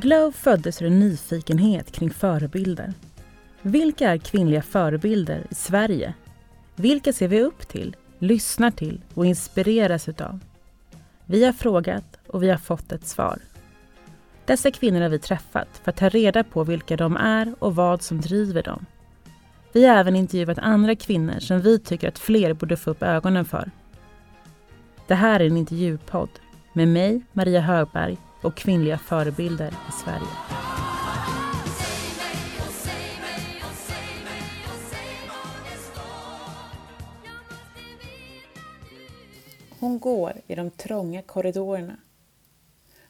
[0.00, 2.92] Glow föddes ur en nyfikenhet kring förebilder.
[3.62, 6.14] Vilka är kvinnliga förebilder i Sverige?
[6.74, 10.40] Vilka ser vi upp till, lyssnar till och inspireras utav?
[11.26, 13.38] Vi har frågat och vi har fått ett svar.
[14.44, 18.02] Dessa kvinnor har vi träffat för att ta reda på vilka de är och vad
[18.02, 18.86] som driver dem.
[19.72, 23.44] Vi har även intervjuat andra kvinnor som vi tycker att fler borde få upp ögonen
[23.44, 23.70] för.
[25.06, 26.30] Det här är en intervjupodd
[26.72, 30.26] med mig, Maria Högberg och kvinnliga förebilder i Sverige.
[39.80, 41.96] Hon går i de trånga korridorerna.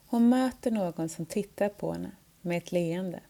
[0.06, 3.20] Hon möter någon som tittar på henne med ett leende.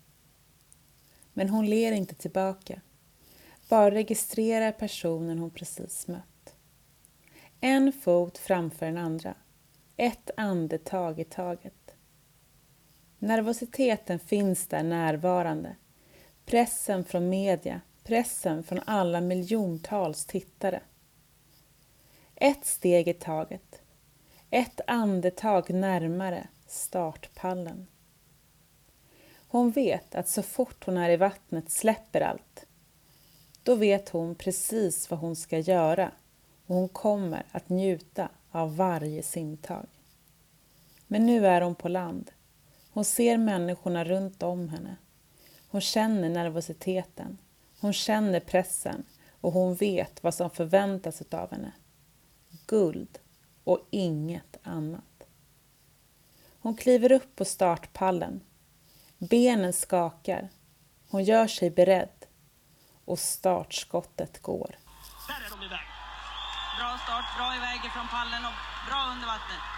[1.32, 2.80] Men hon ler inte tillbaka,
[3.68, 6.54] bara registrerar personen hon precis mött.
[7.60, 9.35] En fot framför den andra,
[9.96, 11.85] ett andetag i taget.
[13.19, 15.77] Nervositeten finns där närvarande.
[16.45, 20.81] Pressen från media, pressen från alla miljontals tittare.
[22.35, 23.81] Ett steg i taget.
[24.51, 27.87] Ett andetag närmare startpallen.
[29.49, 32.67] Hon vet att så fort hon är i vattnet släpper allt.
[33.63, 36.11] Då vet hon precis vad hon ska göra
[36.67, 39.87] och hon kommer att njuta av varje simtag.
[41.07, 42.31] Men nu är hon på land.
[42.97, 44.97] Hon ser människorna runt om henne.
[45.69, 47.38] Hon känner nervositeten.
[47.80, 49.05] Hon känner pressen
[49.41, 51.73] och hon vet vad som förväntas av henne.
[52.66, 53.19] Guld
[53.65, 55.27] och inget annat.
[56.61, 58.41] Hon kliver upp på startpallen.
[59.19, 60.49] Benen skakar.
[61.09, 62.27] Hon gör sig beredd.
[63.05, 64.77] Och startskottet går.
[65.28, 65.87] Där är de iväg.
[66.78, 68.56] Bra start, bra iväg ifrån pallen och
[68.88, 69.75] bra under vattnet.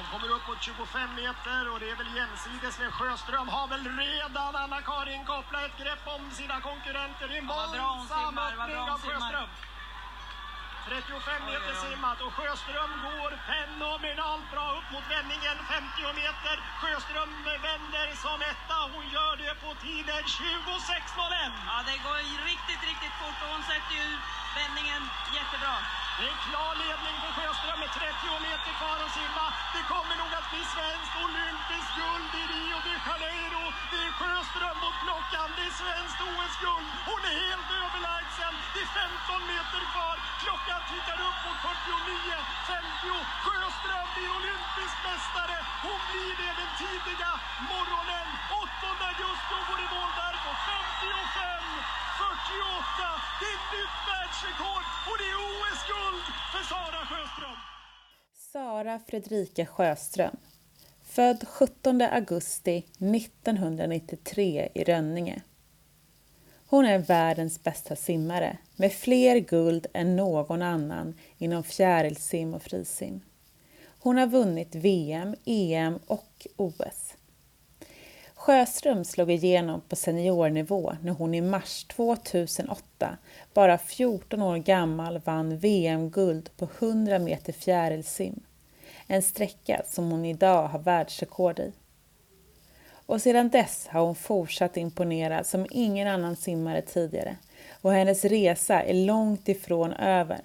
[0.00, 3.48] De kommer upp mot 25 meter och det är väl jämsides med Sjöström.
[3.48, 7.24] Har väl redan Anna-Karin kopplat ett grepp om sina konkurrenter.
[7.28, 8.98] Det är en våldsam öppning av.
[9.06, 9.50] Sjöström.
[10.88, 16.54] 35 meter simmat och Sjöström går fenomenalt bra upp mot vändningen 50 meter.
[16.80, 17.30] Sjöström
[17.68, 18.76] vänder som etta.
[18.94, 21.52] Hon gör det på tiden 26.01.
[21.70, 22.18] Ja, det går
[22.50, 24.08] riktigt, riktigt fort och hon sätter ju
[24.58, 25.02] vändningen
[25.36, 25.76] jättebra.
[26.20, 29.46] Det är en klar ledning för Sjöström med 30 meter kvar att simma.
[29.74, 33.64] Det kommer nog att bli svenskt olympiskt guld i Rio de Janeiro.
[33.92, 35.48] Det är Sjöström mot klockan.
[35.56, 36.88] Det är svenskt OS-guld.
[37.10, 38.52] Hon är helt överlägsen.
[38.74, 40.16] Det är 15 meter kvar.
[40.44, 43.24] Klockan tittar upp mot 49.50.
[43.44, 45.58] Sjöström blir olympisk mästare.
[45.86, 47.30] Hon blir det den tidiga
[47.72, 48.26] morgonen.
[48.64, 49.52] 8 augusti.
[49.56, 51.64] Hon går i mål där på 55.
[52.20, 53.08] 48!
[53.40, 55.49] Det är ett nytt världsrekord och det är
[56.70, 57.56] Sara Sjöström!
[58.52, 60.36] Sara Fredrika Sjöström.
[61.02, 65.42] Född 17 augusti 1993 i Rönninge.
[66.66, 73.20] Hon är världens bästa simmare med fler guld än någon annan inom fjärilsim och frisim.
[73.98, 77.09] Hon har vunnit VM, EM och OS.
[78.50, 83.16] Sjöström slog igenom på seniornivå när hon i mars 2008,
[83.54, 88.40] bara 14 år gammal, vann VM-guld på 100 meter fjärilsim.
[89.06, 91.72] En sträcka som hon idag har världsrekord i.
[93.06, 97.36] Och sedan dess har hon fortsatt imponera som ingen annan simmare tidigare
[97.82, 100.40] och hennes resa är långt ifrån över.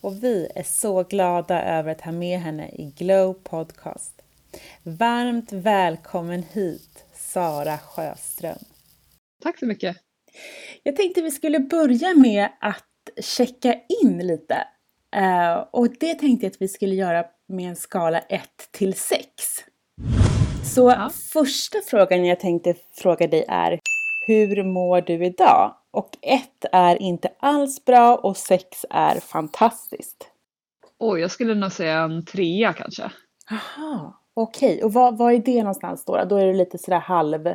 [0.00, 4.22] Och vi är så glada över att ha med henne i Glow Podcast.
[4.82, 7.05] Varmt välkommen hit,
[7.36, 8.58] Sara Sjöström.
[9.42, 9.96] Tack så mycket.
[10.82, 12.84] Jag tänkte vi skulle börja med att
[13.24, 14.54] checka in lite.
[15.16, 19.26] Eh, och det tänkte jag att vi skulle göra med en skala 1 till 6.
[20.74, 21.10] Så Ja.
[21.32, 23.78] första frågan jag tänkte fråga dig är
[24.26, 25.76] Hur mår du idag?
[25.90, 26.42] Och 1
[26.72, 30.30] är inte alls bra och 6 är fantastiskt.
[30.98, 33.10] Oj, jag skulle nog säga en trea kanske.
[33.50, 34.82] Aha, okej.
[34.84, 36.24] Och vad, vad är det någonstans då?
[36.24, 37.48] Då är det lite sådär halv...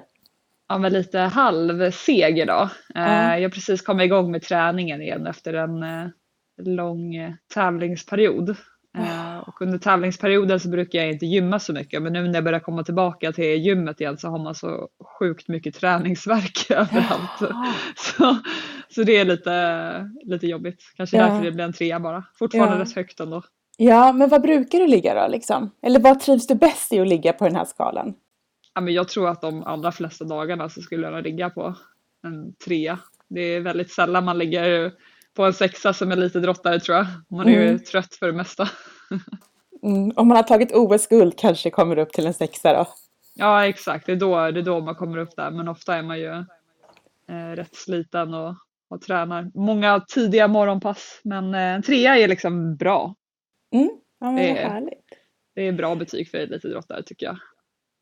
[0.69, 2.69] Ja, men lite halvseg idag.
[2.93, 3.05] Ja.
[3.05, 6.07] Eh, jag har precis kommit igång med träningen igen efter en eh,
[6.61, 8.49] lång eh, tävlingsperiod.
[8.97, 12.43] Eh, och under tävlingsperioden så brukar jag inte gymma så mycket men nu när jag
[12.43, 14.87] börjar komma tillbaka till gymmet igen så har man så
[15.19, 17.41] sjukt mycket träningsvärk överallt.
[17.41, 17.73] Jaha.
[17.95, 18.37] Så,
[18.89, 20.83] så det är lite, lite jobbigt.
[20.97, 21.23] Kanske Ja.
[21.27, 22.23] därför det blir en trea bara.
[22.39, 22.81] Fortfarande Ja.
[22.81, 23.43] rätt högt ändå.
[23.83, 25.71] Ja, men vad brukar du ligga då liksom?
[25.81, 28.13] Eller vad trivs du bäst i att ligga på den här skalan?
[28.73, 31.75] Ja, men jag tror att de allra flesta dagarna så skulle jag ligga på
[32.23, 32.99] en trea.
[33.29, 34.91] Det är väldigt sällan man ligger
[35.35, 37.05] på en sexa som är lite drottare tror jag.
[37.29, 37.79] Man är ju Mm.
[37.79, 38.69] trött för det mesta.
[39.83, 40.11] Mm.
[40.15, 42.85] Om man har tagit OS-guld kanske kommer upp till en sexa då?
[43.35, 46.03] Ja exakt, det är, då, det är då man kommer upp där men ofta är
[46.03, 46.31] man ju
[47.29, 48.55] eh, rätt sliten och,
[48.89, 49.51] och tränar.
[49.53, 53.15] Många tidiga morgonpass men eh, en trea är liksom bra.
[53.71, 53.89] Mm.
[54.19, 54.89] Ja, Det är-.
[55.55, 57.37] Det är bra betyg för elitidrottare tycker jag.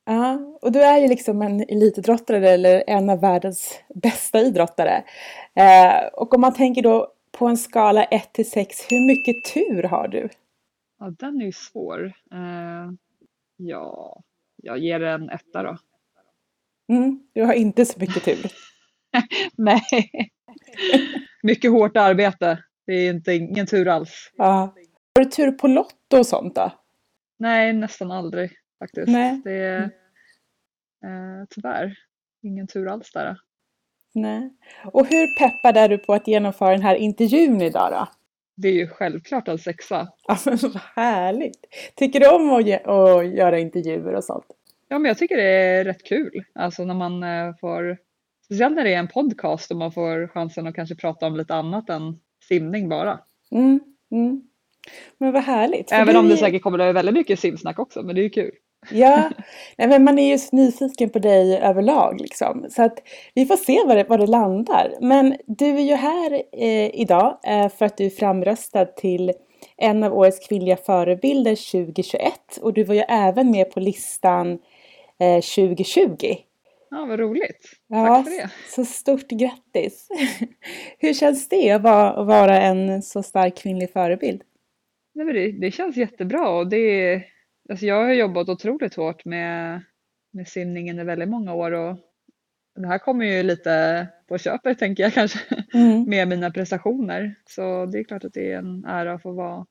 [0.06, 5.04] Ja, och du är ju liksom en elitidrottare eller en av världens bästa idrottare.
[5.56, 9.83] Eh, och om man tänker då på en skala 1 till 6, hur mycket tur
[9.83, 10.30] har du?
[11.00, 12.06] Ja, den är ju svår.
[12.31, 12.92] Eh,
[13.57, 14.21] ja,
[14.56, 15.77] jag ger en etta då.
[16.89, 18.51] Mm, du har inte så mycket tur.
[19.56, 19.81] Nej.
[21.44, 22.63] Mycket hårt arbete.
[22.86, 24.31] Det är inte, ingen tur alls.
[24.36, 24.75] Ja.
[25.19, 26.71] Har du tur på Lotto och sånt då?
[27.38, 29.07] Nej, nästan aldrig faktiskt.
[29.07, 29.42] Nej.
[29.44, 29.83] Det är
[31.04, 31.95] eh, tyvärr
[32.44, 33.38] ingen tur alls där.
[34.13, 34.54] Nej.
[34.94, 38.07] Och hur peppad är du på att genomföra den här intervjun idag då?
[38.56, 40.07] Det är ju självklart en sexa.
[40.27, 41.66] Ja, men vad härligt!
[41.95, 44.45] Tycker du om att, ge, att göra intervjuer och sånt?
[44.88, 46.44] Ja, men jag tycker det är rätt kul.
[46.54, 47.98] Alltså när man eh, får,
[48.45, 51.56] speciellt när det är en podcast och man får chansen att kanske prata om lite
[51.56, 53.19] annat än simning bara.
[53.51, 53.80] Mm,
[54.12, 54.49] mm.
[55.18, 55.92] Men vad härligt!
[55.92, 58.52] Även om det säkert kommer att väldigt mycket simsnack också, men det är ju kul.
[58.92, 59.30] Ja,
[59.78, 62.66] nej, men man är ju nyfiken på dig överlag liksom.
[62.70, 63.00] Så att
[63.34, 64.94] vi får se var det, var det landar.
[65.02, 69.34] Men du är ju här eh, idag eh, för att du är framröstad till
[69.78, 72.34] en av årets kvinnliga förebilder 2021.
[72.62, 74.60] Och du var ju även med på listan
[75.20, 76.36] eh, 2020.
[76.92, 77.72] Ja, vad roligt.
[77.88, 78.50] Ja, Tack för det.
[78.76, 80.08] så stort grattis!
[80.98, 84.42] Hur känns det att vara, att vara en så stark kvinnlig förebild?
[85.19, 87.24] Nej, men det, det känns jättebra och det
[87.69, 89.81] alltså jag har jobbat otroligt hårt med,
[90.31, 91.98] med simningen i väldigt många år och
[92.75, 95.39] det här kommer ju lite på köpet tänker jag kanske
[95.74, 96.10] Mm.
[96.10, 97.36] med mina prestationer.
[97.50, 99.66] Så det är klart att det är en ära att få vara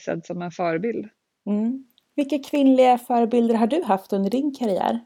[0.00, 1.08] sedd som en förebild.
[1.46, 1.84] Mm.
[2.16, 5.00] Vilka kvinnliga förebilder har du haft under din karriär?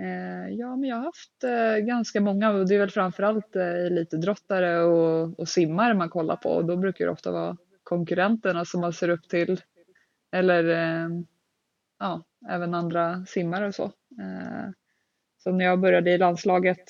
[0.00, 3.86] Eh, ja, men jag har haft eh, ganska många och det är väl framförallt eh,
[3.86, 7.56] elitidrottare och, och simmare man kollar på och då brukar det ofta vara
[7.86, 9.60] konkurrenterna som man ser upp till.
[10.32, 11.08] Eller eh,
[11.98, 13.84] ja, även andra simmare och så.
[14.20, 14.70] Eh,
[15.38, 16.84] så när jag började i landslaget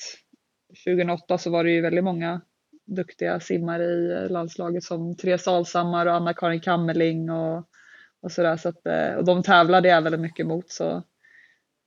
[0.85, 2.41] 2008 så var det ju väldigt många
[2.85, 7.67] duktiga simmare i eh, landslaget som Therese Alshammar och Anna-Karin Kammerling och,
[8.21, 8.57] och sådär.
[8.57, 8.81] Så att,
[9.17, 11.03] och de tävlade jag väldigt mycket mot så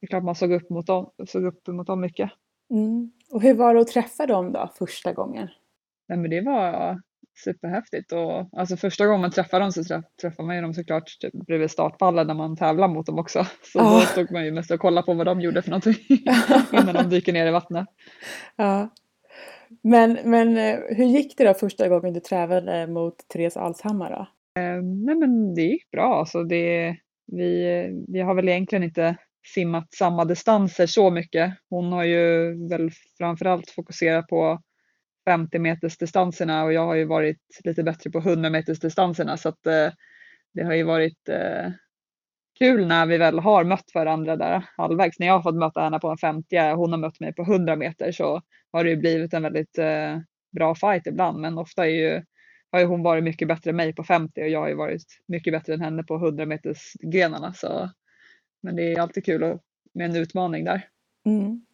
[0.00, 2.30] det är klart man såg upp mot dem, såg upp mot dem mycket.
[2.70, 3.12] Mm.
[3.30, 5.48] Och hur var det att träffa dem då första gången?
[6.08, 7.00] Nej, men det var
[7.44, 11.18] superhäftigt och alltså första gången man träffar dem så träff, träffar man ju dem såklart
[11.20, 13.44] typ bredvid startpallen när man tävlar mot dem också.
[13.62, 13.94] Så Ja.
[13.94, 15.94] då stod man ju mest och kollade på vad de gjorde för någonting
[16.72, 17.86] innan de dyker ner i vattnet.
[18.56, 18.88] Ja.
[19.82, 24.26] Men, men eh, hur gick det då första gången du tävlade mot Therese Alshammar då?
[24.82, 26.18] Nej men det gick bra.
[26.18, 26.96] Alltså det,
[27.26, 27.64] vi,
[28.08, 29.16] vi har väl egentligen inte
[29.54, 31.52] simmat samma distanser så mycket.
[31.70, 34.60] Hon har ju väl framförallt fokuserat på
[35.30, 39.48] 50 meters distanserna och jag har ju varit lite bättre på 100 meters distanserna så
[39.48, 39.88] att eh,
[40.54, 41.70] det har ju varit eh,
[42.58, 45.18] kul när vi väl har mött varandra där halvvägs.
[45.18, 47.42] När jag har fått möta henne på en 50 och hon har mött mig på
[47.42, 48.42] 100 meter så
[48.72, 50.18] har det ju blivit en väldigt eh,
[50.52, 52.22] bra fight ibland men ofta är ju
[52.72, 55.04] har ju hon varit mycket bättre än mig på 50 och jag har ju varit
[55.26, 57.52] mycket bättre än henne på 100 meters grenarna.
[57.52, 57.90] Så,
[58.62, 59.60] men det är alltid kul att,
[59.94, 60.88] med en utmaning där.
[61.24, 61.66] Mm.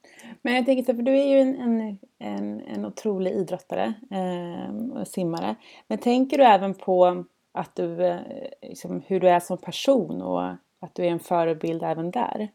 [0.42, 3.94] Men jag tänker så, här, för du är ju en, en, en, en otrolig idrottare
[4.10, 5.56] eh, och simmare.
[5.88, 8.20] Men tänker du även på att du, eh,
[8.62, 10.48] liksom, hur du är som person och
[10.80, 12.48] att du är en förebild även där?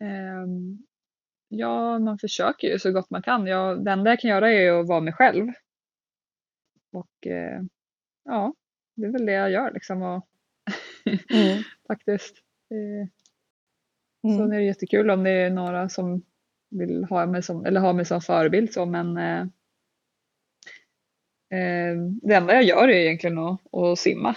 [0.00, 0.78] Ehm,
[1.48, 3.46] ja, man försöker ju så gott man kan.
[3.46, 5.46] Jag, det enda jag kan göra är att vara mig själv.
[6.92, 7.62] Och eh,
[8.24, 8.54] ja,
[8.94, 10.02] det är väl det jag gör liksom.
[10.02, 10.26] Och
[11.06, 11.62] Mm.
[11.88, 12.36] faktiskt.
[12.70, 13.08] Eh,
[14.34, 14.52] Mm.
[14.52, 16.22] Är det jättekul om det är några som
[16.70, 19.40] vill ha mig som, eller ha mig som förebild så men eh,
[21.60, 24.34] eh, det enda jag gör är egentligen att, att simma.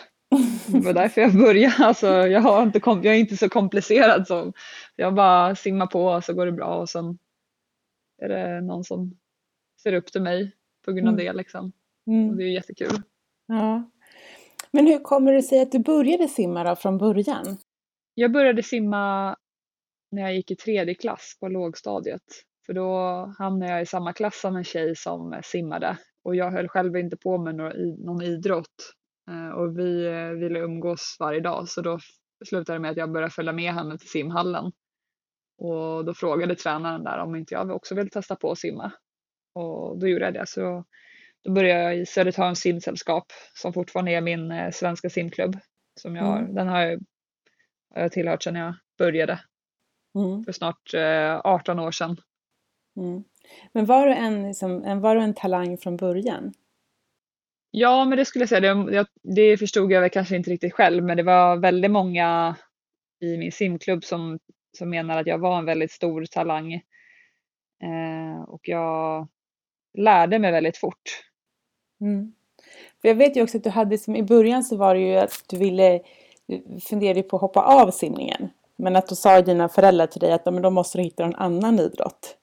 [0.67, 1.75] Det var därför jag började.
[1.79, 4.27] Alltså, jag, har inte, kom- jag är inte så komplicerad.
[4.27, 4.53] Så
[4.95, 7.17] jag bara simmar på och så går det bra och sen
[8.21, 9.17] är det någon som
[9.83, 10.51] ser upp till mig
[10.85, 11.25] på grund av Mm.
[11.25, 11.33] det.
[11.33, 11.71] Liksom.
[12.07, 12.29] Mm.
[12.29, 13.01] Och det är jättekul.
[13.47, 13.89] Ja.
[14.71, 17.57] Men hur kommer det sig att du började simma då från början?
[18.13, 19.35] Jag började simma
[20.11, 22.21] när jag gick i tredje klass på lågstadiet.
[22.65, 22.93] För då
[23.39, 25.97] hamnade jag i samma klass som en tjej som simmade.
[26.23, 27.55] Och jag höll själv inte på med
[27.99, 28.93] någon idrott.
[29.31, 31.99] Eh, Och vi eh, ville umgås varje dag så då
[32.45, 34.71] slutade det med att jag började följa med henne till simhallen.
[35.57, 38.91] Och då frågade tränaren där om inte jag också ville testa på att simma.
[39.53, 40.47] Och då gjorde jag det.
[40.47, 40.85] Så
[41.43, 45.57] då började jag i Södertörns simsällskap som fortfarande är min eh, svenska simklubb.
[46.01, 46.55] Som jag, Mm.
[46.55, 46.99] Den har jag,
[47.95, 49.39] har jag tillhört sedan jag började
[50.19, 50.43] Mm.
[50.43, 52.17] för snart eh, 18 år sedan.
[52.97, 53.23] Mm.
[53.73, 56.53] Men var du, en, liksom, var du en talang från början?
[57.71, 58.75] Ja, men det skulle jag säga.
[58.75, 62.55] Det, det förstod jag väl kanske inte riktigt själv, men det var väldigt många
[63.21, 64.39] i min simklubb som,
[64.77, 66.73] som menar att jag var en väldigt stor talang.
[67.83, 69.27] Eh, och jag
[69.97, 71.23] lärde mig väldigt fort.
[72.01, 72.33] Mm.
[73.01, 75.15] För jag vet ju också att du hade, som i början så var det ju
[75.15, 76.01] att du ville,
[76.47, 78.49] du funderade på att hoppa av simningen.
[78.79, 81.23] Men att då sa dina föräldrar till dig att "Ja, men då måste du hitta
[81.23, 82.35] en annan idrott.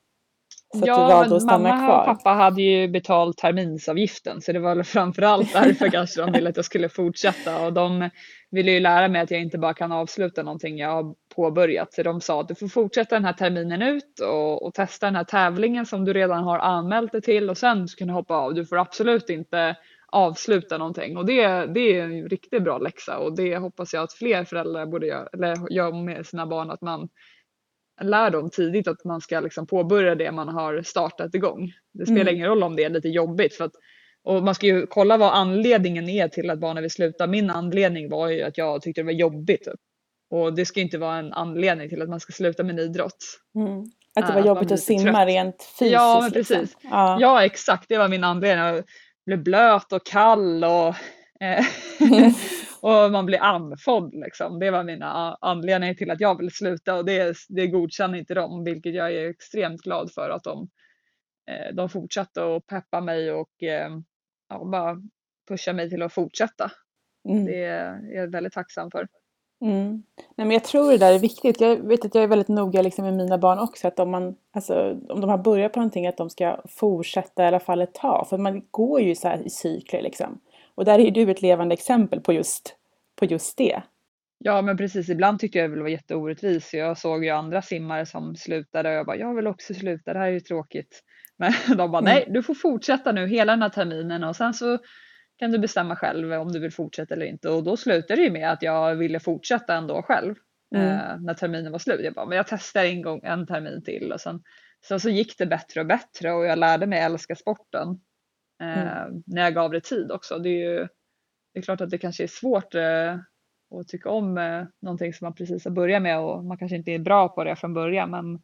[0.72, 2.00] Så att du ja, valde att stanna mamma kvar.
[2.00, 6.56] och pappa hade ju betalt terminsavgiften så det var framförallt därför kanske de ville att
[6.56, 8.10] jag skulle fortsätta och de
[8.50, 11.94] ville ju lära mig att jag inte bara kan avsluta någonting jag har påbörjat.
[11.94, 15.16] Så de sa att du får fortsätta den här terminen ut och, och testa den
[15.16, 18.54] här tävlingen som du redan har anmält dig till och sen ska du hoppa av.
[18.54, 19.76] Du får absolut inte
[20.12, 24.12] avsluta någonting och det, det är en riktigt bra läxa och det hoppas jag att
[24.12, 27.08] fler föräldrar borde göra, eller gör med sina barn att man
[28.02, 31.72] lär dem tidigt att man ska liksom påbörja det man har startat igång.
[31.94, 32.34] Det spelar Mm.
[32.34, 33.72] ingen roll om det är lite jobbigt för att
[34.24, 37.26] och man ska ju kolla vad anledningen är till att barnen vill sluta.
[37.26, 39.64] Min anledning var ju att jag tyckte det var jobbigt.
[39.64, 39.80] Typ.
[40.30, 43.24] Och det ska inte vara en anledning till att man ska sluta med en idrott.
[43.54, 43.84] Mm.
[44.14, 45.26] Att det var att jobbigt att lite simma trött.
[45.28, 45.92] rent fysiskt.
[45.92, 46.56] Ja, men liksom.
[46.56, 46.76] precis.
[46.82, 47.18] Ja.
[47.20, 47.88] Ja, exakt.
[47.88, 48.82] Det var min anledning.
[49.26, 50.94] Blev blöt och kall och,
[51.40, 51.64] eh,
[52.80, 54.14] och man blir andfådd.
[54.14, 54.58] Liksom.
[54.58, 58.64] Det var mina anledningar till att jag ville sluta och det, det godkänner inte de,
[58.64, 60.68] vilket jag är extremt glad för att de,
[61.50, 63.90] eh, de fortsatte att peppa mig och eh,
[64.48, 64.96] ja, bara
[65.48, 66.70] pusha mig till att fortsätta.
[67.28, 67.44] Mm.
[67.44, 69.08] Det är jag väldigt tacksam för.
[69.60, 70.02] Mm.
[70.36, 71.60] Nej, men jag tror det där är viktigt.
[71.60, 73.88] Jag vet att jag är väldigt noga liksom med mina barn också.
[73.88, 77.46] Att om, man, alltså, om de har börjat på någonting att de ska fortsätta i
[77.46, 78.28] alla fall ett tag.
[78.28, 80.40] För man går ju så här i cykler liksom.
[80.74, 82.76] Och där är du ett levande exempel på just,
[83.16, 83.82] på just det.
[84.38, 86.72] Ja men precis, ibland tyckte jag det var jätteorättvist.
[86.72, 90.18] Jag såg ju andra simmare som slutade och jag bara, jag vill också sluta, det
[90.18, 91.02] här är ju tråkigt.
[91.36, 92.04] Men de bara, Mm.
[92.04, 94.78] nej du får fortsätta nu hela den här terminen och sen så
[95.38, 97.48] kan du bestämma själv om du vill fortsätta eller inte.
[97.50, 100.34] Och då slutade det ju med att jag ville fortsätta ändå själv
[100.74, 100.88] Mm.
[100.88, 102.00] eh, när terminen var slut.
[102.04, 104.42] Jag bara, men jag testar en gång, en termin till och sen
[104.88, 107.88] så, så gick det bättre och bättre och jag lärde mig älska sporten
[108.62, 109.22] eh, Mm.
[109.26, 110.38] när jag gav det tid också.
[110.38, 110.88] Det är ju
[111.54, 113.14] det är klart att det kanske är svårt eh,
[113.80, 116.90] att tycka om eh, någonting som man precis har börjat med och man kanske inte
[116.92, 118.40] är bra på det från början men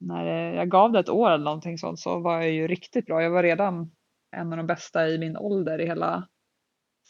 [0.00, 3.22] när jag gav det ett år eller någonting sånt så var jag ju riktigt bra.
[3.22, 3.90] Jag var redan
[4.36, 6.28] en av de bästa i min ålder i hela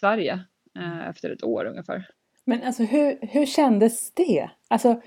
[0.00, 0.44] Sverige
[0.78, 2.08] eh, efter ett år ungefär.
[2.44, 4.50] Men alltså hur, hur kändes det?
[4.68, 5.00] Alltså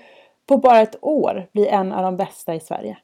[0.46, 2.98] på bara ett år bli en av de bästa i Sverige.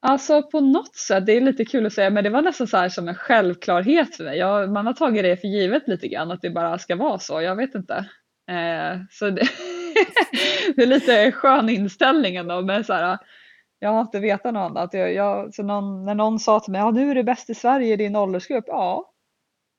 [0.00, 2.76] Alltså på något sätt, det är lite kul att säga, men det var nästan så
[2.76, 4.38] här som en självklarhet för mig.
[4.38, 7.40] Jag, man har tagit det för givet lite grann, att det bara ska vara så.
[7.40, 7.94] Jag vet inte.
[8.48, 9.48] Eh, så det,
[10.76, 13.18] det är lite skön inställning ändå, men så här,
[13.84, 14.94] jag har inte vetat något annat.
[14.94, 17.54] Jag, jag, så någon, när någon sa till mig, ja nu är du bäst i
[17.54, 18.64] Sverige i din åldersgrupp.
[18.66, 19.10] Ja,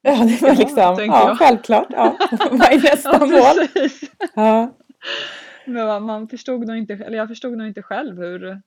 [0.02, 1.38] Ja, det var Ja, liksom, ja, jag.
[1.38, 1.88] självklart.
[1.90, 2.18] Ja.
[2.52, 3.90] Vad är nästa ja mål?
[4.36, 4.72] Ja.
[5.66, 8.62] Men man- förstod nog inte, eller jag förstod nog inte själv hur,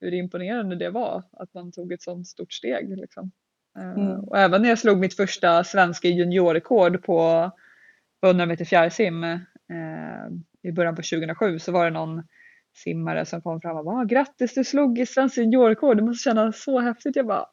[0.00, 2.98] hur imponerande det var att man tog ett sådant stort steg.
[2.98, 3.30] Liksom.
[3.78, 4.24] Eh, Mm.
[4.24, 7.50] Och även när jag slog mitt första svenska juniorrekord på,
[8.20, 9.38] på 100 meter fjärrsim eh,
[10.62, 12.22] i början på 2007 så var det någon
[12.76, 16.22] simmare som kom fram och bara "Ah, grattis du slog ett svenskt juniorrekord, det måste
[16.22, 17.16] kännas så häftigt.
[17.16, 17.46] Jag bara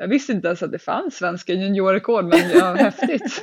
[0.00, 3.42] jag visste inte ens att det fanns svenska juniorrekord men ja, häftigt.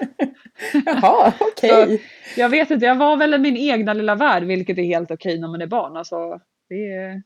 [0.86, 2.02] Jaha, okej.
[2.38, 5.40] Jag vet inte, jag var väl i min egna lilla värld vilket är helt okej
[5.40, 5.98] när man är barn.
[5.98, 6.16] Alltså,
[6.70, 7.24] är...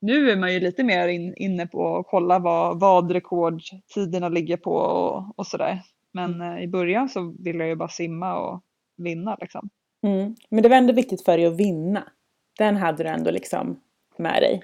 [0.00, 4.56] Nu är man ju lite mer in, inne på att kolla vad, vad rekordtiderna ligger
[4.56, 5.82] på och, och sådär.
[6.12, 8.62] Men eh, i början så ville jag ju bara simma och
[8.96, 9.68] vinna liksom.
[10.06, 10.34] Mm.
[10.50, 12.04] Men det var ändå viktigt för dig att vinna.
[12.58, 13.80] Den hade du ändå liksom
[14.18, 14.62] med dig.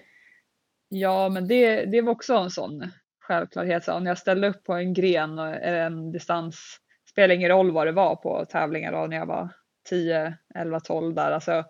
[0.88, 3.84] Ja men det, det var också en sån självklarhet.
[3.84, 6.76] Så om jag ställde upp på en gren eller en distans,
[7.10, 9.48] spelar ingen roll vad det var på tävlingar då när jag var
[9.88, 11.30] 10, 11, 12 där.
[11.30, 11.64] Alltså,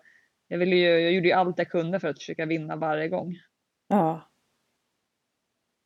[0.47, 3.35] jag, ville ju, jag gjorde ju allt jag kunde för att försöka vinna varje gång.
[3.87, 4.29] Ja.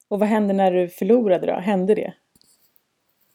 [0.07, 1.53] Och vad hände när du förlorade då?
[1.53, 2.13] Hände det?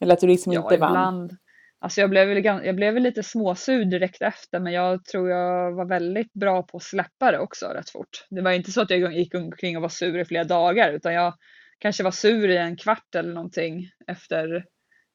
[0.01, 0.91] Eller att du liksom Ja, inte vann?
[0.91, 1.37] ibland.
[1.83, 5.73] Alltså jag blev, väl, jag blev väl lite småsur direkt efter men jag tror jag
[5.73, 8.27] var väldigt bra på att släppa det också rätt fort.
[8.31, 11.15] Det var inte så att jag gick omkring och var sur i flera dagar utan
[11.15, 11.35] jag
[11.79, 14.65] kanske var sur i en kvart eller någonting efter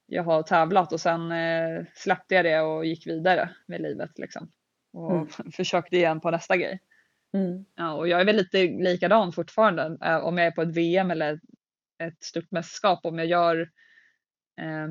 [0.08, 4.52] jag har tävlat och sen eh, släppte jag det och gick vidare med livet liksom.
[4.94, 5.28] Och Mm.
[5.54, 6.80] försökte igen på nästa grej.
[7.34, 7.66] Mm.
[7.76, 11.12] Ja, och jag är väl lite likadan fortfarande eh, om jag är på ett VM
[11.12, 11.40] eller
[12.04, 13.06] ett stort mästerskap.
[13.06, 13.62] Om jag gör
[14.62, 14.88] eh,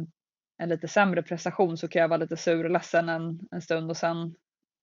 [0.58, 3.90] en lite sämre prestation så kan jag vara lite sur och ledsen en, en stund
[3.90, 4.34] och sen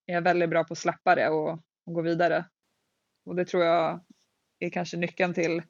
[0.06, 1.50] är jag väldigt bra på att släppa det och,
[1.86, 2.46] och gå vidare.
[3.25, 4.00] Och det tror jag
[4.60, 5.62] är kanske nyckeln till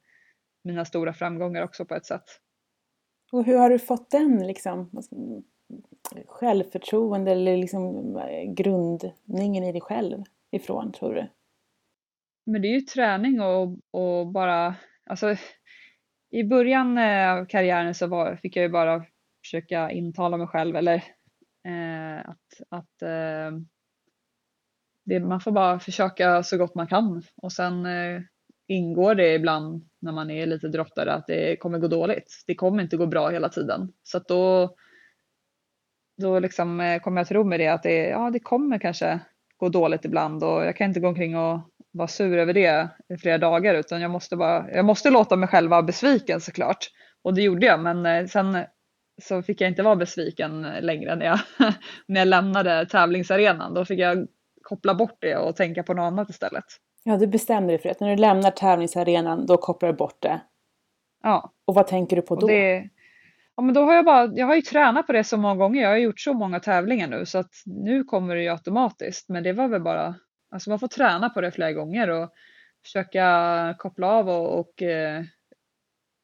[0.63, 2.23] mina stora framgångar också på ett sätt.
[3.31, 5.03] Och hur har du fått den liksom,
[6.27, 8.13] självförtroende eller liksom
[8.55, 11.27] grundningen i dig själv ifrån tror du?
[12.45, 15.35] Men det är ju träning och, och bara, alltså
[16.29, 19.05] i början av karriären så var, fick jag ju bara
[19.41, 20.95] försöka intala mig själv eller
[21.67, 23.59] eh, att, att eh,
[25.05, 28.21] det, man får bara försöka så gott man kan och sen eh,
[28.67, 32.43] ingår det ibland när man är lite drottare att det kommer gå dåligt.
[32.47, 33.93] Det kommer inte gå bra hela tiden.
[34.03, 34.75] Så att då,
[36.21, 39.19] då liksom eh, kommer jag till ro med det att det, ja, det kommer kanske
[39.57, 41.59] gå dåligt ibland och jag kan inte gå omkring och
[41.91, 45.49] vara sur över det i flera dagar utan jag måste, bara, jag måste låta mig
[45.49, 46.87] själv vara besviken såklart.
[47.23, 48.65] Och det gjorde jag men eh, sen
[49.21, 51.39] så fick jag inte vara besviken längre när jag,
[52.07, 53.73] när jag lämnade tävlingsarenan.
[53.73, 54.27] Då fick jag
[54.61, 56.65] koppla bort det och tänka på något annat istället.
[57.03, 60.41] Ja, du bestämde dig för att när du lämnar tävlingsarenan då kopplar du bort det.
[61.23, 61.53] Ja.
[61.65, 62.47] Och vad tänker du på då?
[62.47, 62.89] Det,
[63.55, 65.81] ja, men då har jag, bara, jag har ju tränat på det så många gånger.
[65.81, 69.29] Jag har gjort så många tävlingar nu så att nu kommer det ju automatiskt.
[69.29, 70.15] Men det var väl bara,
[70.51, 72.29] alltså man får träna på det flera gånger och
[72.83, 75.23] försöka koppla av och, och eh,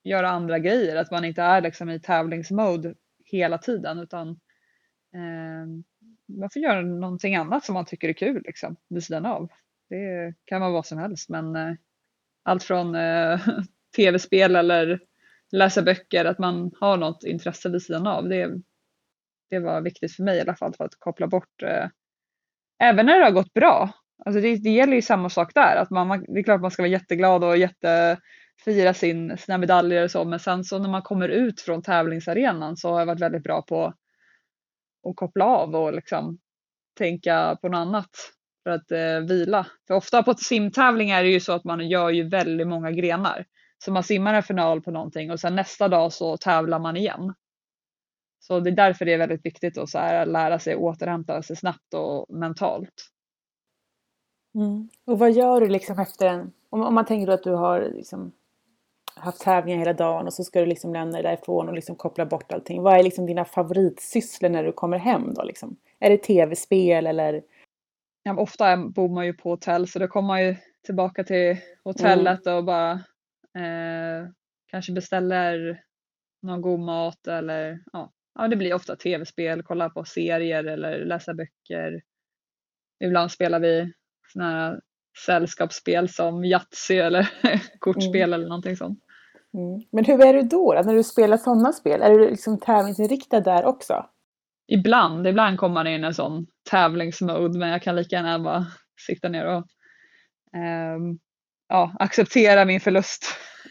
[0.07, 0.95] göra andra grejer.
[0.95, 2.93] Att man inte är liksom i tävlingsmode
[3.25, 4.29] hela tiden utan
[5.13, 5.67] eh,
[6.27, 9.49] man får göra någonting annat som man tycker är kul liksom, vid sidan av.
[9.89, 11.73] Det kan vara vad som helst men eh,
[12.43, 13.39] allt från eh,
[13.95, 14.99] tv-spel eller
[15.51, 18.29] läsa böcker, att man har något intresse vid sidan av.
[18.29, 18.51] Det,
[19.49, 21.87] det var viktigt för mig i alla fall för att koppla bort, eh,
[22.83, 23.89] även när det har gått bra.
[24.25, 26.83] Alltså det, det gäller ju samma sak där, att man, det är klart man ska
[26.83, 28.19] vara jätteglad och jätte
[28.65, 32.77] fira sin, sina medaljer och så, men sen så när man kommer ut från tävlingsarenan
[32.77, 33.93] så har jag varit väldigt bra på
[35.09, 36.39] att koppla av och liksom
[36.97, 38.09] tänka på något annat
[38.63, 39.67] för att eh, vila.
[39.87, 43.45] För ofta på simtävlingar är det ju så att man gör ju väldigt många grenar.
[43.77, 47.33] Så man simmar en final på någonting och sen nästa dag så tävlar man igen.
[48.39, 51.55] Så det är därför det är väldigt viktigt att så här, lära sig återhämta sig
[51.55, 53.11] snabbt och mentalt.
[54.55, 54.89] Mm.
[55.05, 57.81] Och vad gör du liksom efter en, om, om man tänker då att du har
[57.81, 58.31] liksom
[59.19, 62.25] haft tävlingar hela dagen och så ska du liksom lämna dig därifrån och liksom koppla
[62.25, 62.81] bort allting.
[62.81, 65.77] Vad är liksom dina favoritsysslor när du kommer hem då liksom?
[65.99, 67.43] Är det tv-spel eller?
[68.23, 72.47] Ja, ofta bor man ju på hotell så då kommer man ju tillbaka till hotellet
[72.47, 72.57] mm.
[72.57, 72.91] och bara
[73.57, 74.29] eh,
[74.67, 75.81] kanske beställer
[76.41, 81.33] någon god mat eller ja, ja det blir ofta tv-spel, kolla på serier eller läsa
[81.33, 82.01] böcker.
[83.03, 83.93] Ibland spelar vi
[84.33, 84.79] sådana här
[85.25, 87.29] sällskapsspel som Yatzy eller
[87.79, 88.33] kortspel mm.
[88.33, 88.99] eller någonting sånt.
[89.53, 89.81] Mm.
[89.91, 92.01] Men hur är du då, när du spelar sådana spel?
[92.01, 94.05] Är du liksom tävlingsinriktad där också?
[94.67, 98.65] Ibland, ibland kommer man in i en sån tävlingsmode men jag kan lika gärna bara
[99.07, 99.63] sitta ner och
[100.95, 101.19] um,
[101.69, 103.25] ja, acceptera min förlust.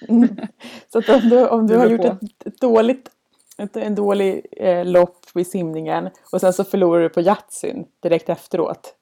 [0.09, 0.37] Mm.
[0.93, 3.11] Så att om du, om du har gjort ett, ett, dåligt,
[3.59, 8.29] ett, en dålig eh, lopp i simningen och sen så förlorar du på Yatzyn direkt
[8.29, 8.95] efteråt.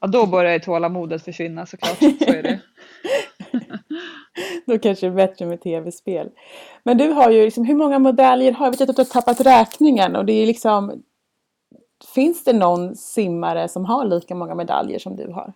[0.00, 1.98] Ja, då börjar tålamodet försvinna såklart.
[1.98, 2.60] Så är det.
[4.72, 6.30] Då kanske det är bättre med tv-spel.
[6.82, 8.72] Men du har ju liksom, hur många medaljer har du?
[8.72, 11.02] Jag vet att du har tappat räkningen och det är liksom
[12.14, 15.52] Finns det någon simmare som har lika många medaljer som du har?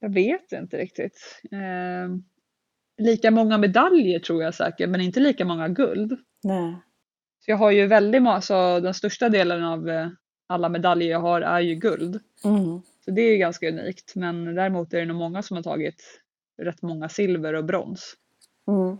[0.00, 1.40] Jag vet inte riktigt.
[1.52, 2.16] Eh,
[2.98, 6.18] lika många medaljer tror jag säkert, men inte lika många guld.
[6.42, 6.76] Nej.
[7.44, 10.08] Så jag har ju väldigt många, så den största delen av eh,
[10.46, 12.20] alla medaljer jag har är ju guld.
[12.44, 12.82] Mm.
[13.04, 16.02] Så det är ganska unikt, men däremot är det nog många som har tagit
[16.58, 18.14] rätt många silver och brons.
[18.68, 18.98] Mm.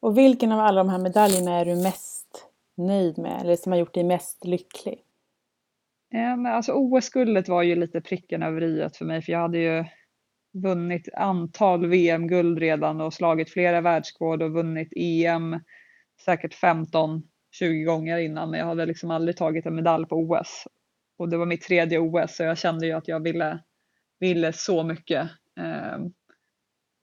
[0.00, 3.78] Och vilken av alla de här medaljerna är du mest nöjd med eller som har
[3.78, 5.04] gjort dig mest lycklig?
[6.08, 9.58] Ja, men alltså OS-guldet var ju lite pricken över i för mig för jag hade
[9.58, 9.84] ju
[10.52, 15.60] vunnit antal VM-guld redan och slagit flera världsrekord och vunnit EM
[16.24, 17.22] säkert 15-20
[17.84, 20.66] gånger innan men jag hade liksom aldrig tagit en medalj på OS.
[21.18, 23.58] Och det var mitt tredje OS så jag kände ju att jag ville,
[24.20, 25.22] ville så mycket
[25.60, 25.98] eh,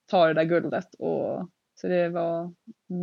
[0.09, 0.95] ta det där guldet.
[0.99, 2.53] Och, så det var,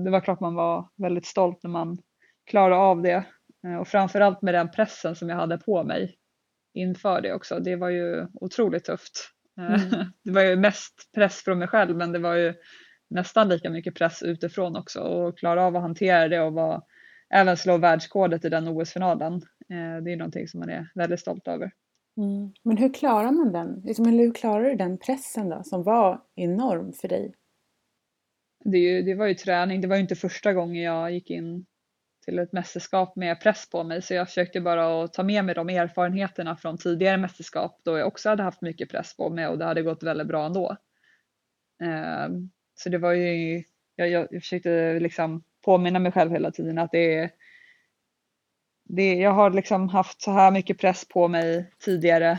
[0.04, 1.98] det var klart man var väldigt stolt när man
[2.46, 3.24] klarade av det.
[3.66, 6.16] Eh, och framförallt med den pressen som jag hade på mig
[6.74, 7.60] inför det också.
[7.60, 9.30] Det var ju otroligt tufft.
[9.58, 10.06] Eh, mm.
[10.24, 12.54] Det var ju mest press från mig själv men det var ju
[13.10, 16.82] nästan lika mycket press utifrån också och klara av att hantera det och vara,
[17.34, 19.34] även slå världskodet i den OS-finalen.
[19.70, 21.70] Eh, det är någonting som man är väldigt stolt över.
[22.16, 22.52] Mm.
[22.62, 23.82] Men hur klarar man den?
[23.84, 27.34] Liksom, hur klarar du den pressen då som var enorm för dig?
[28.64, 29.80] Det, ju, det var ju träning.
[29.80, 31.66] Det var ju inte första gången jag gick in
[32.24, 35.54] till ett mästerskap med press på mig så jag försökte bara att ta med mig
[35.54, 39.58] de erfarenheterna från tidigare mästerskap då jag också hade haft mycket press på mig och
[39.58, 40.76] det hade gått väldigt bra ändå.
[41.82, 43.62] Ehm, så det var ju,
[43.96, 47.30] jag, jag försökte liksom påminna mig själv hela tiden att det är
[48.88, 52.38] det, jag har liksom haft så här mycket press på mig tidigare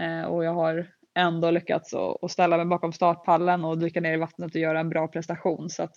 [0.00, 4.16] eh, och jag har ändå lyckats att ställa mig bakom startpallen och dyka ner i
[4.16, 5.70] vattnet och göra en bra prestation.
[5.70, 5.96] Så att,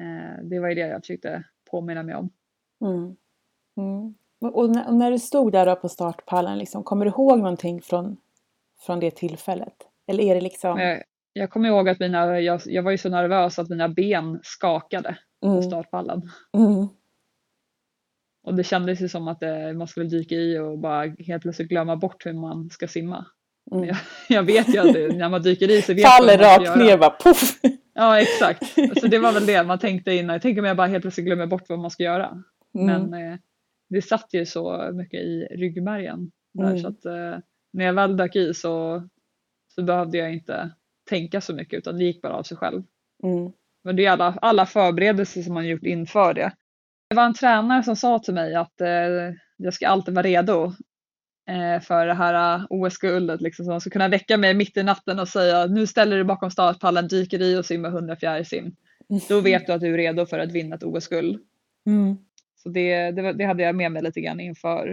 [0.00, 2.30] eh, det var ju det jag försökte påminna mig om.
[2.84, 3.16] Mm.
[3.76, 4.14] Mm.
[4.54, 8.16] Och när, och när, du stod där på startpallen, liksom, kommer du ihåg någonting från,
[8.86, 9.74] från det tillfället?
[10.06, 10.80] Eller är det liksom...
[10.80, 14.40] Jag, jag kommer ihåg att mina, jag, jag var ju så nervös att mina ben
[14.42, 15.56] skakade mm.
[15.56, 16.22] på startpallen.
[16.56, 16.88] Mm.
[18.44, 21.68] Och det kändes ju som att det, man skulle dyka i och bara helt plötsligt
[21.68, 23.26] glömma bort hur man ska simma.
[23.72, 23.88] Mm.
[23.88, 23.96] Jag,
[24.28, 26.98] jag, vet ju att det, när man dyker i så vet Faller man rakt ner
[26.98, 27.60] bara poff!
[27.94, 28.74] Ja exakt.
[29.00, 30.32] Så det var väl det man tänkte innan.
[30.32, 32.42] Jag tänkte om jag bara helt plötsligt glömmer bort vad man ska göra.
[32.78, 32.86] Mm.
[33.10, 33.38] Men eh,
[33.88, 36.30] det satt ju så mycket i ryggmärgen.
[36.54, 36.78] Där, mm.
[36.78, 37.38] Så att eh,
[37.72, 39.08] när jag väl dök i så,
[39.74, 40.70] så behövde jag inte
[41.08, 42.82] tänka så mycket utan det gick bara av sig själv.
[43.22, 43.52] Mm.
[43.84, 46.52] Men det är alla, alla förberedelser som man gjort inför det.
[47.12, 48.88] Det var en tränare som sa till mig att eh,
[49.56, 50.64] jag ska alltid vara redo
[51.48, 53.40] eh, för det här eh, OS-guldet.
[53.40, 56.24] Liksom, så man ska kunna väcka mig mitt i natten och säga nu ställer du
[56.24, 58.76] bakom startpallen, dyker i och simmar 100 fjärilsim.
[59.28, 61.42] Då vet du att du är redo för att vinna ett OS-guld.
[61.86, 62.16] Mm.
[62.56, 64.88] Så det, det, det, hade jag med mig lite grann inför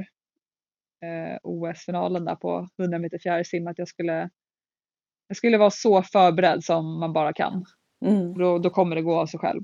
[1.04, 4.30] eh, OS-finalen där på 100 meter fjärilsim att jag skulle,
[5.28, 7.66] jag skulle vara så förberedd som man bara kan.
[8.06, 8.34] Mm.
[8.38, 9.64] Då, då kommer det gå av sig själv.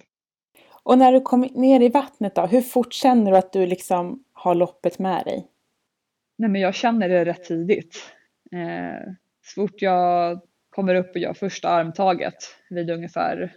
[0.86, 4.24] Och när du kom ner i vattnet då, hur fort känner du att du liksom
[4.34, 5.48] har loppet med dig?
[6.38, 8.14] Nej men jag känner det rätt tidigt.
[8.52, 9.14] Eh,
[9.46, 12.36] så fort jag kommer upp och gör första armtaget
[12.70, 13.54] vid ungefär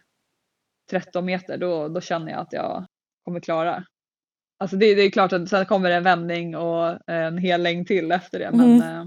[0.90, 2.86] 13 meter då, då känner jag att jag
[3.24, 3.84] kommer klara.
[4.58, 7.86] Alltså det, det är klart att sen kommer det en vändning och en hel längd
[7.86, 8.82] till efter det men mm.
[8.82, 9.04] eh,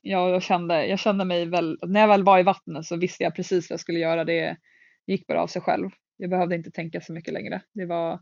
[0.00, 3.22] ja, jag, kände, jag kände mig väl, när jag väl var i vattnet så visste
[3.24, 4.24] jag precis vad jag skulle göra.
[4.24, 4.56] Det
[5.06, 5.90] gick bara av sig själv.
[6.20, 7.62] Jag behövde inte tänka så mycket längre.
[7.72, 8.20] Det var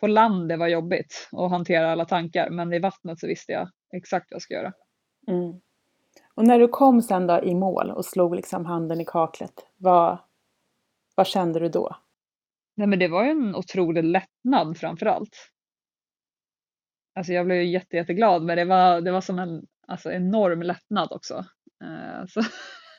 [0.00, 3.70] på land det var jobbigt att hantera alla tankar men i vattnet så visste jag
[3.92, 4.72] exakt vad jag ska göra.
[5.28, 5.60] Mm.
[6.34, 10.18] Och när du kom sen då i mål och slog liksom handen i kaklet, vad,
[11.14, 11.96] vad kände du då?
[12.74, 15.50] Nej men det var ju en otrolig lättnad framför allt.
[17.14, 20.62] Alltså jag blev ju jätte, jätteglad men det var, det var som en alltså, enorm
[20.62, 21.44] lättnad också.
[21.84, 22.40] Uh, så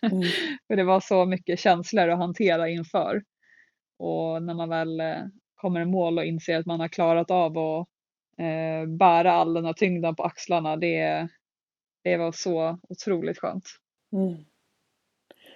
[0.02, 0.22] mm.
[0.68, 3.24] för det var så mycket känslor att hantera inför.
[4.00, 5.18] Och när man väl eh,
[5.56, 7.88] kommer i mål och inser att man har klarat av att
[8.38, 11.28] eh, bära all den här tyngden på axlarna, det,
[12.04, 13.66] det var så otroligt skönt.
[14.14, 14.46] Mm.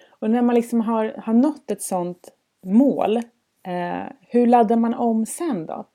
[0.08, 2.28] Och när man liksom har, har nått ett sånt
[2.66, 3.16] mål,
[3.66, 5.88] eh, hur laddar man om sen då?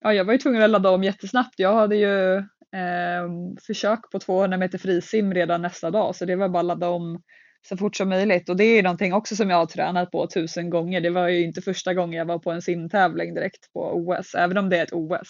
[0.00, 1.58] Ja, jag var ju tvungen att ladda om jättesnabbt.
[1.58, 2.36] Jag hade ju
[2.78, 3.28] eh,
[3.66, 7.22] försök på 200 meter frisim redan nästa dag så det var bara att ladda om
[7.68, 10.70] så fort som möjligt och det är någonting också som jag har tränat på tusen
[10.70, 11.00] gånger.
[11.00, 14.58] Det var ju inte första gången jag var på en simtävling direkt på OS, även
[14.58, 15.28] om det är ett OS.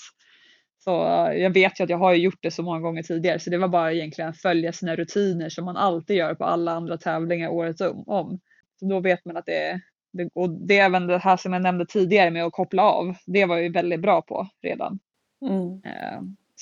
[0.85, 3.51] Så eh, jag vet ju att jag har gjort det så många gånger tidigare så
[3.51, 6.99] det var bara egentligen att följa sina rutiner som man alltid gör på alla andra
[6.99, 8.41] tävlingar året om.
[8.81, 9.81] Så då vet man att det är,
[10.35, 13.15] och det är även det här som jag nämnde tidigare med att koppla av.
[13.27, 14.99] Det var jag ju väldigt bra på redan.
[15.51, 15.81] Mm.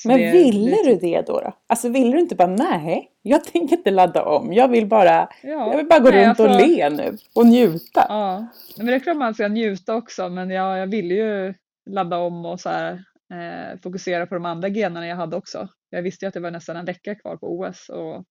[0.04, 0.84] Men det, ville det...
[0.84, 1.52] du det då, då?
[1.66, 4.52] Alltså ville du inte bara nej, jag tänker inte ladda om.
[4.52, 8.06] Jag vill bara, ja, jag vill bara gå nej, runt och le nu och njuta.
[8.08, 11.54] Ja, men det är klart man ska njuta också men jag, jag ville ju
[11.90, 12.92] ladda om och så här,
[13.32, 15.68] eh, fokusera på de andra grenarna jag hade också.
[15.90, 18.24] Jag visste ju att det var nästan en vecka kvar på OS och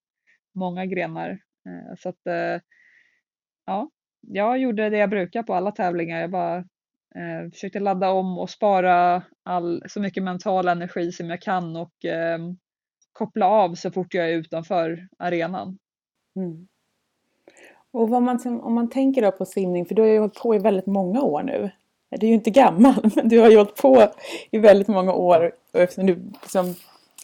[0.55, 1.29] många grenar.
[1.29, 2.61] Eh, så att eh,
[3.65, 3.89] ja,
[4.21, 6.21] jag gjorde det jag brukar på alla tävlingar.
[6.21, 6.63] Jag bara
[7.15, 12.05] Eh, försökte ladda om och spara all, så mycket mental energi som jag kan och
[12.05, 12.39] eh,
[13.13, 15.77] koppla av så fort jag är utanför arenan.
[16.35, 16.67] Mm.
[17.91, 20.55] Och vad man, om man tänker då på simning, för du har ju hållit på
[20.55, 21.71] i väldigt många år nu.
[22.09, 24.07] Du är ju inte gammal, men du har ju hållit på
[24.51, 26.75] i väldigt många år och eftersom du liksom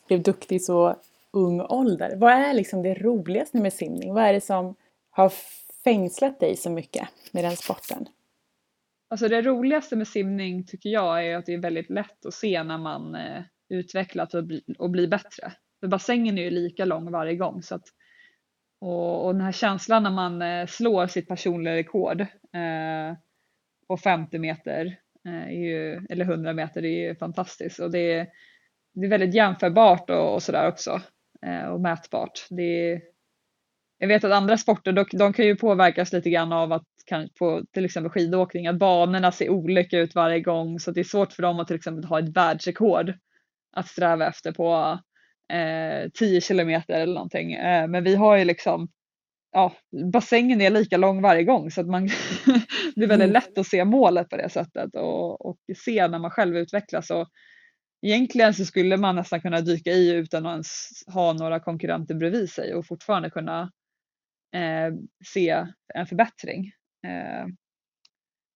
[0.08, 0.96] blev duktig i så
[1.32, 2.16] ung ålder.
[2.16, 4.14] Vad är liksom det roligaste med simning?
[4.14, 4.76] Vad är det som
[5.10, 5.32] har
[5.84, 8.08] fängslat dig så mycket med den sporten?
[9.08, 12.64] Alltså det roligaste med simning tycker jag är att det är väldigt lätt att se
[12.64, 15.54] när man eh, utvecklas och, bli, och blir bättre.
[15.80, 17.62] För bassängen är ju lika lång varje gång.
[17.62, 17.84] Så att,
[18.82, 23.18] och, och den här känslan när man eh, slår sitt personliga rekord eh,
[23.88, 27.80] på 50 meter eh, ju, eller 100 meter är ju fantastiskt.
[27.80, 28.28] Och det är,
[28.94, 31.02] det är väldigt jämförbart och, och sådär också
[31.46, 32.48] eh, och mätbart.
[32.50, 33.02] Det är,
[33.98, 36.88] jag vet att andra sporter de, de kan ju påverkas lite grann av att
[37.40, 41.34] på till exempel skidåkning att banorna ser olika ut varje gång så det är svårt
[41.34, 43.14] för dem att till exempel ha ett världsrekord
[43.78, 45.00] att sträva efter på
[45.54, 47.54] eh, 10 kilometer eller någonting.
[47.54, 48.90] Eh, men vi har ju liksom
[49.52, 49.74] ja,
[50.14, 52.08] bassängen är lika lång varje gång så att man
[52.96, 53.34] det är väldigt Mm.
[53.34, 57.10] lätt att se målet på det sättet och, och se när man själv utvecklas.
[57.10, 57.30] Och
[58.06, 62.50] egentligen så skulle man nästan kunna dyka i utan att ens ha några konkurrenter bredvid
[62.50, 63.72] sig och fortfarande kunna
[64.56, 64.94] eh,
[65.26, 66.72] se en förbättring.
[67.06, 67.48] Eh,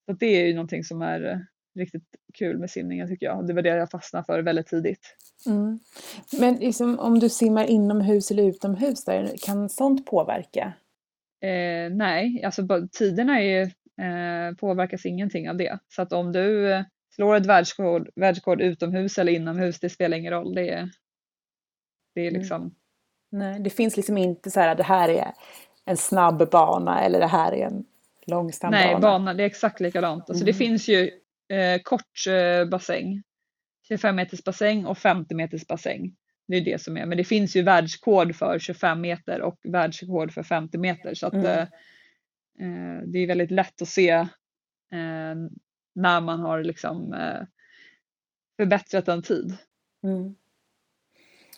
[0.06, 1.38] så att det är ju någonting som är eh,
[1.80, 3.48] riktigt kul med simningen tycker jag.
[3.48, 5.16] Det var det jag fastnade för väldigt tidigt.
[5.46, 5.80] Mm.
[6.40, 10.74] Men liksom, om du simmar inomhus eller utomhus, där, kan sånt påverka?
[11.42, 13.62] Eh, nej, alltså tiderna är,
[14.02, 15.80] eh, påverkas ingenting av det.
[15.88, 16.84] Så att om du eh,
[17.16, 20.56] slår ett världsrekord, världsrekord utomhus eller inomhus, det spelar ingen roll.
[20.56, 20.90] Det är,
[22.16, 22.40] det är Mm.
[22.40, 22.76] liksom,
[23.32, 25.34] Nej, det finns liksom inte så här, det här är
[25.86, 27.86] en snabb bana eller det här är en
[28.30, 29.00] långsam nej, bana.
[29.00, 30.30] banan det är exakt likadant.
[30.30, 30.58] Alltså det Mm.
[30.58, 31.12] finns ju
[31.50, 33.24] eh, kort eh, bassäng,
[33.88, 36.16] 25 meters bassäng och 50 meters bassäng.
[36.48, 40.32] Det är det som är, men det finns ju världsrekord för 25 meter och världsrekord
[40.34, 41.46] för 50 meter så att Mm.
[41.46, 41.62] eh,
[42.60, 44.28] eh, det är väldigt lätt att se eh,
[45.96, 47.42] när man har liksom eh,
[48.58, 49.58] förbättrat en tid.
[50.04, 50.36] Mm.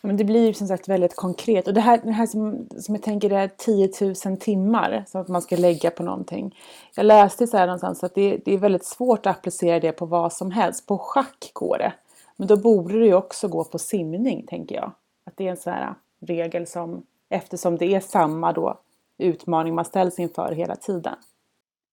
[0.04, 1.68] Men det blir ju som sagt väldigt konkret.
[1.68, 3.90] Och det här, det här som, som jag tänker är 10
[4.26, 6.56] 000 timmar som man ska lägga på någonting.
[6.96, 10.06] Jag läste så här någonstans att det, det är väldigt svårt att applicera det på
[10.06, 10.88] vad som helst.
[10.88, 11.94] På schack går det.
[12.36, 14.92] Men då borde det ju också gå på simning, tänker jag.
[15.26, 18.80] Att det är en sån här regel som, eftersom det är samma då
[19.18, 21.16] utmaning man ställs inför hela tiden.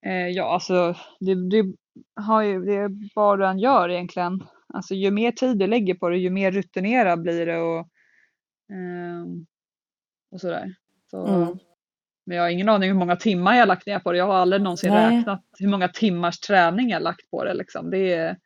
[0.07, 1.73] Eh, ja, alltså det, det,
[2.17, 4.45] har ju, det är vad du än gör egentligen.
[4.75, 7.89] Alltså ju mer tid du lägger på det, ju mer rutinerad blir det och,
[8.73, 9.47] ehm,
[10.31, 10.75] och sådär.
[11.11, 11.59] Så, Mm.
[12.27, 14.19] Men jag har ingen aning hur många timmar jag lagt ner på det.
[14.19, 15.19] Jag har aldrig någonsin Nej.
[15.19, 17.55] räknat hur många timmars träning jag har lagt på det.
[17.55, 17.91] Liksom.
[17.91, 18.37] Det, är,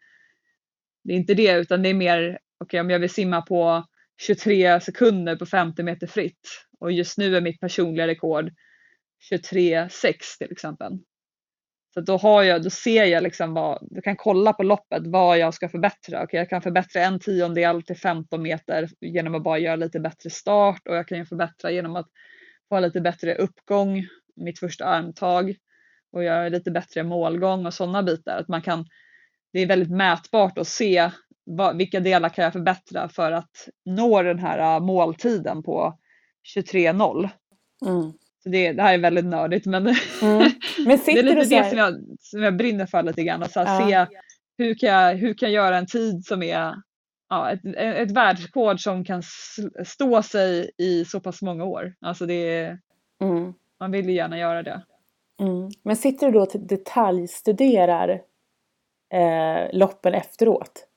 [1.04, 3.84] det är inte det, utan det är mer, okej om jag vill simma på
[4.20, 8.50] 23 sekunder på 50 meter fritt och just nu är mitt personliga rekord
[9.32, 10.92] 23,6 till exempel.
[11.94, 15.38] Så då, har jag, då ser jag liksom vad, du kan kolla på loppet vad
[15.38, 16.22] jag ska förbättra.
[16.22, 20.30] Okej, jag kan förbättra en tiondel till 15 meter genom att bara göra lite bättre
[20.30, 22.06] start och jag kan ju förbättra genom att
[22.68, 25.54] få lite bättre uppgång, mitt första armtag
[26.12, 28.38] och göra lite bättre målgång och sådana bitar.
[28.38, 28.86] Att man kan,
[29.52, 31.10] det är väldigt mätbart att se
[31.44, 35.98] vad, vilka delar kan jag förbättra för att nå den här äh, måltiden på
[36.56, 37.28] 23.0
[37.86, 38.12] Mm.
[38.42, 39.96] Så det, det här är väldigt nördigt men Mm.
[40.86, 43.42] Men det är lite det här, som jag, som jag brinner för lite grann.
[43.42, 44.06] Att så här, Ja.
[44.06, 44.16] se
[44.58, 46.74] hur kan, jag, hur kan jag göra en tid som är
[47.28, 49.22] ja, ett, ett världsrekord som kan
[49.86, 51.94] stå sig i så pass många år.
[52.00, 52.78] Alltså det
[53.22, 53.54] mm.
[53.80, 54.82] man vill ju gärna göra det.
[55.40, 55.70] Mm.
[55.82, 58.08] Men sitter du då och detaljstuderar
[59.12, 60.88] eh, loppen efteråt?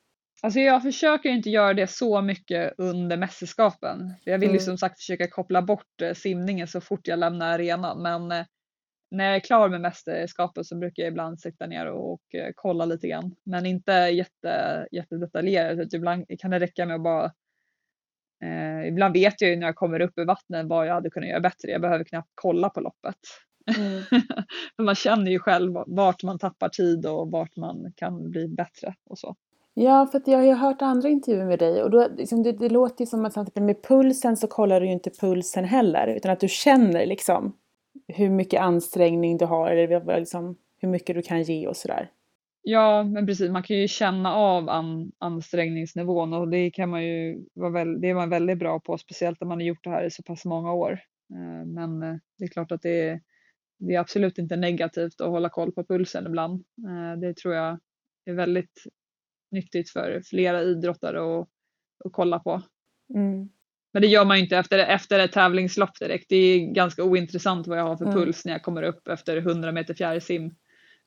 [0.45, 4.13] Alltså jag försöker inte göra det så mycket under mästerskapen.
[4.23, 4.65] Jag vill ju Mm.
[4.65, 8.01] som sagt försöka koppla bort eh, simningen så fort jag lämnar arenan.
[8.01, 8.45] Men eh,
[9.12, 12.86] när jag är klar med mästerskapen så brukar jag ibland sitta ner och, eh, kolla
[12.86, 13.36] lite grann.
[13.43, 15.93] Men inte jätte, jättedetaljerat.
[15.93, 17.25] Ibland kan det räcka med att bara
[18.43, 21.29] eh, Ibland vet jag ju när jag kommer upp ur vattnet vad jag hade kunnat
[21.29, 21.71] göra bättre.
[21.71, 23.19] Jag behöver knappt kolla på loppet.
[23.77, 24.03] Mm.
[24.86, 29.19] Man känner ju själv vart man tappar tid och vart man kan bli bättre och
[29.19, 29.36] så.
[29.77, 32.51] Ja, för att jag har ju hört andra intervjuer med dig och då, liksom, det,
[32.51, 36.07] det låter ju som att till med pulsen så kollar du ju inte pulsen heller
[36.07, 37.57] utan att du känner liksom
[38.07, 42.09] hur mycket ansträngning du har eller liksom, hur mycket du kan ge och sådär.
[42.61, 43.51] Ja, men precis.
[43.51, 48.09] Man kan ju känna av an, ansträngningsnivån och det kan man ju vara väl, det
[48.09, 50.45] är man väldigt bra på, speciellt när man har gjort det här i så pass
[50.45, 50.91] många år.
[51.33, 53.21] Eh, men eh, det är klart att det är,
[53.79, 56.63] det är absolut inte negativt att hålla koll på pulsen ibland.
[56.88, 57.79] Eh, det tror jag
[58.25, 58.83] är väldigt
[59.56, 61.48] nyttigt för flera idrottare att,
[62.06, 62.62] att kolla på.
[63.15, 63.50] Mm.
[63.94, 66.26] Men det gör man ju inte efter, efter ett tävlingslopp direkt.
[66.30, 68.15] Det är ganska ointressant vad jag har för Mm.
[68.18, 70.56] puls när jag kommer upp efter 100 meter fjärilsim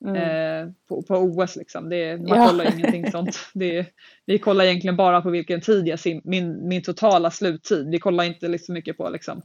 [0.06, 0.16] Mm.
[0.16, 1.56] eh, på, på OS.
[1.56, 1.88] Liksom.
[1.88, 2.48] Det, man Ja.
[2.48, 3.38] kollar ingenting sånt.
[3.54, 3.86] Det,
[4.26, 7.88] vi kollar egentligen bara på vilken tid jag sim, min, min totala sluttid.
[7.90, 9.42] Vi kollar inte liksom mycket på liksom,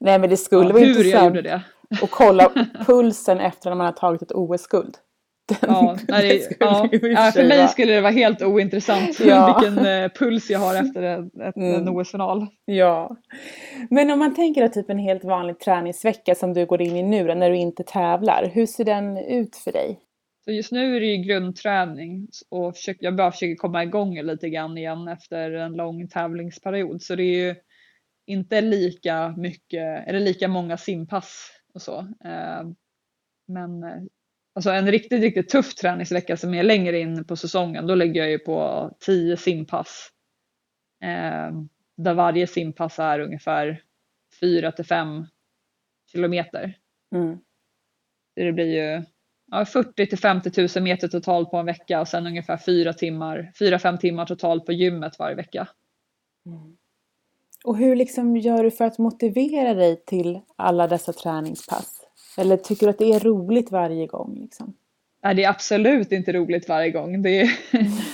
[0.00, 1.62] Nej men det skulle ja, vara hur jag intressant gjorde det.
[2.02, 2.52] att kolla
[2.86, 4.94] pulsen efter när man har tagit ett OS-guld.
[5.48, 9.60] Den- Ja, nej, ja, ja, för mig skulle det vara helt ointressant Ja.
[9.60, 11.96] vilken eh, puls jag har efter ett, ett, en Mm.
[11.96, 12.46] OS-final.
[12.64, 13.16] Ja.
[13.90, 17.02] Men om man tänker då typ en helt vanlig träningsvecka som du går in i
[17.02, 18.50] nu när du inte tävlar.
[18.54, 20.00] Hur ser den ut för dig?
[20.44, 24.48] Så just nu är det ju grundträning och försöker, jag bara försöker komma igång lite
[24.48, 27.02] grann igen efter en lång tävlingsperiod.
[27.02, 27.54] Så det är ju
[28.26, 31.98] inte lika mycket, eller lika många simpass och så.
[32.24, 32.62] Eh,
[33.48, 33.90] Men eh,
[34.54, 38.30] alltså en riktigt, riktigt tuff träningsvecka som är längre in på säsongen, då lägger jag
[38.30, 40.10] ju på 10 simpass.
[41.02, 41.52] Eh,
[41.96, 43.82] där varje simpass är ungefär
[44.40, 45.26] 4 till 5
[46.12, 46.78] kilometer.
[47.14, 47.38] Mm.
[48.34, 49.02] Det blir ju
[49.50, 53.52] ja, 40 till 50 000 meter totalt på en vecka och sen ungefär 4 timmar,
[53.60, 55.68] 4-5 timmar totalt på gymmet varje vecka.
[57.64, 62.03] Och hur liksom gör du för att motivera dig till alla dessa träningspass?
[62.36, 64.38] Eller tycker du att det är roligt varje gång?
[64.40, 64.74] Liksom?
[65.22, 67.22] Nej, det är absolut inte roligt varje gång.
[67.22, 67.50] Det är,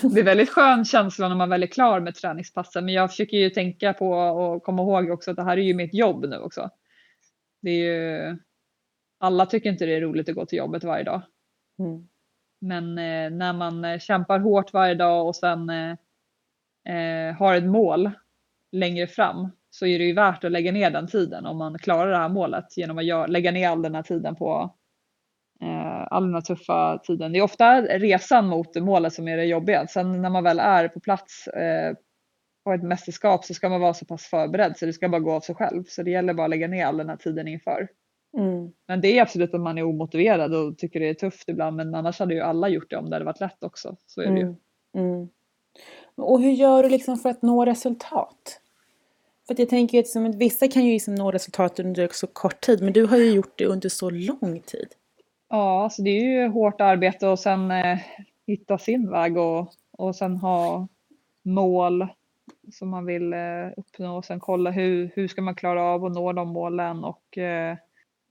[0.15, 2.85] det är väldigt skön känsla när man väl är klar med träningspassen.
[2.85, 5.75] Men jag försöker ju tänka på och komma ihåg också att det här är ju
[5.75, 6.71] mitt jobb nu också.
[7.63, 8.37] Det är ju,
[9.19, 11.23] alla tycker inte det är roligt att gå till jobbet varje dag.
[11.79, 12.09] Mm.
[12.61, 15.97] Men eh, när man eh, kämpar hårt varje dag och sen eh,
[16.95, 18.11] eh, har ett mål
[18.73, 22.11] längre fram så är det ju värt att lägga ner den tiden om man klarar
[22.11, 24.75] det här målet genom att gör, lägga ner all den här tiden på
[25.63, 27.33] eh, all den här tuffa tiden.
[27.33, 29.87] Det är ofta resan mot målet som är det jobbiga.
[29.87, 31.95] Sen när man väl är på plats eh,
[32.65, 35.33] på ett mästerskap så ska man vara så pass förberedd så det ska bara gå
[35.33, 35.85] av sig själv.
[35.89, 37.89] Så det gäller bara att lägga ner all den här tiden inför.
[38.39, 38.73] Mm.
[38.89, 41.95] Men det är absolut att man är omotiverad och tycker det är tufft ibland men
[41.95, 43.97] annars hade ju alla gjort det om det hade varit lätt också.
[44.07, 44.43] Så är det ju.
[44.43, 44.57] Mm.
[44.95, 45.29] Mm.
[46.15, 48.61] Och hur gör du liksom för att nå resultat?
[49.51, 52.61] För jag tänker ju att som, vissa kan ju liksom nå resultat under så kort
[52.61, 54.89] tid men du har ju gjort det under så lång tid.
[55.49, 57.99] Ja, så det är ju hårt arbete och sen eh,
[58.47, 60.89] hitta sin väg och, och sen ha
[61.43, 62.07] mål
[62.73, 66.13] som man vill eh, uppnå och sen kolla hur, hur ska man klara av att
[66.13, 67.77] nå de målen och eh,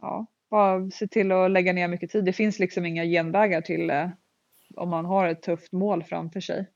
[0.01, 2.25] ja, bara se till att lägga ner mycket tid.
[2.25, 4.09] Det finns liksom inga genvägar till eh,
[4.75, 6.67] om man har ett tufft mål framför sig.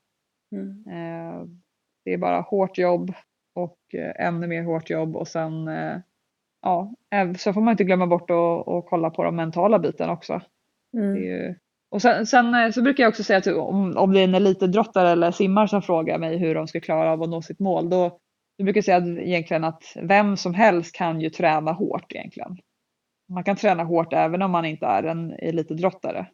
[0.52, 0.84] Mm.
[0.88, 1.46] Eh,
[2.04, 3.14] det är bara hårt jobb
[3.54, 5.96] och eh, ännu mer hårt jobb och sen eh,
[6.62, 10.10] ja, äv- så får man inte glömma bort att, att kolla på de mentala biten
[10.10, 10.40] också.
[10.96, 11.16] Mm.
[11.16, 11.54] ju...
[11.90, 14.34] Och sen, sen eh, så brukar jag också säga att om, om det är en
[14.34, 17.90] elitidrottare eller simmare som frågar mig hur de ska klara av att nå sitt mål,
[17.90, 18.18] då,
[18.58, 22.56] då brukar jag säga att, egentligen att vem som helst kan ju träna hårt egentligen.
[23.28, 26.26] Man kan träna hårt även om man inte är en elitidrottare.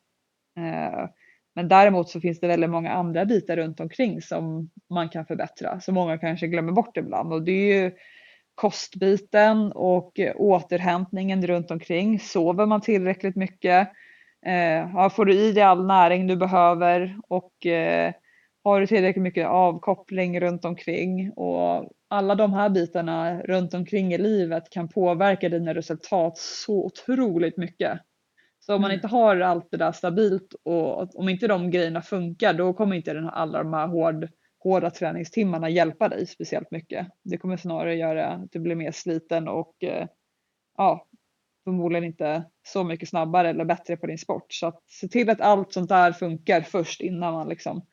[0.59, 1.09] Eh,
[1.55, 5.81] men däremot så finns det väldigt många andra bitar runt omkring som man kan förbättra,
[5.81, 7.33] som många kanske glömmer bort ibland.
[7.33, 7.93] Och det är ju
[8.55, 12.21] kostbiten och återhämtningen runt omkring.
[12.21, 13.89] Sover man tillräckligt mycket?
[14.47, 18.13] Eh, får du i dig all näring du behöver och eh,
[18.65, 24.19] har du tillräckligt mycket avkoppling runt omkring och alla de här bitarna runt omkring i
[24.19, 28.01] livet kan påverka dina resultat så otroligt mycket.
[28.61, 28.95] Så om man Mm.
[28.99, 33.13] inte har allt det där stabilt och om inte de grejerna funkar då kommer inte
[33.15, 34.29] den här, alla de här hård,
[34.65, 37.07] hårda träningstimmarna hjälpa dig speciellt mycket.
[37.25, 40.07] Det kommer snarare göra att du blir mer sliten och eh,
[40.77, 41.07] ja,
[41.65, 44.47] förmodligen inte så mycket snabbare eller bättre på din sport.
[44.53, 47.87] Så att se till att allt sånt där funkar först innan man liksom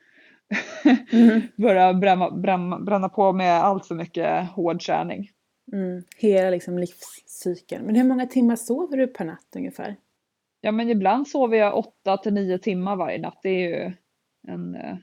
[1.13, 1.41] Mm.
[1.57, 5.29] börjar bränna, bränna, bränna på med allt för mycket hård träning.
[5.73, 6.03] Mm.
[6.17, 7.85] Hela liksom livscykeln.
[7.85, 9.95] Men hur många timmar sover du per natt ungefär?
[10.61, 13.39] Ja men ibland sover jag 8 till 9 timmar varje natt.
[13.43, 13.93] Det är ju
[14.47, 14.97] en, eh,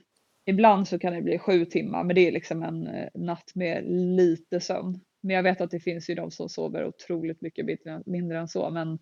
[0.45, 3.83] ibland så kan det bli 7 timmar men det är liksom en eh, natt med
[4.17, 4.99] lite sömn.
[5.21, 8.47] Men jag vet att det finns ju de som sover otroligt mycket mindre, mindre än
[8.47, 8.99] så men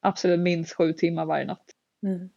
[0.00, 1.74] absolut minst 7 timmar varje natt.
[2.02, 2.30] Mm.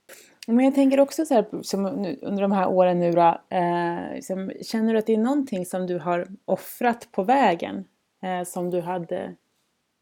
[0.47, 4.13] Men jag tänker också så här, som nu, under de här åren nu då, eh,
[4.13, 7.85] liksom, känner du att det är någonting som du har offrat på vägen
[8.23, 9.35] eh, som du hade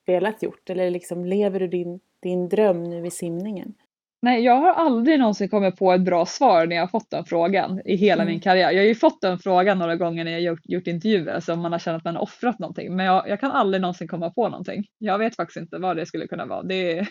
[0.06, 0.70] velat gjort?
[0.70, 3.74] Eller liksom lever du din, din dröm nu i simningen?
[4.22, 7.26] Nej, jag har aldrig någonsin kommit på ett bra svar när jag har fått den
[7.26, 8.32] frågan i hela Mm.
[8.34, 8.72] min karriär.
[8.72, 11.72] Jag har ju fått den frågan några gånger när jag gjort, gjort intervjuer, om man
[11.72, 12.96] har känt att man har offrat någonting.
[12.96, 14.84] Men jag, jag kan aldrig någonsin komma på någonting.
[14.98, 16.64] Jag vet faktiskt inte vad det skulle kunna vara.
[16.64, 17.08] Det är,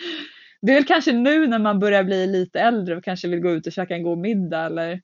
[0.62, 3.50] det är väl kanske nu när man börjar bli lite äldre och kanske vill gå
[3.50, 5.00] ut och käka en god middag eller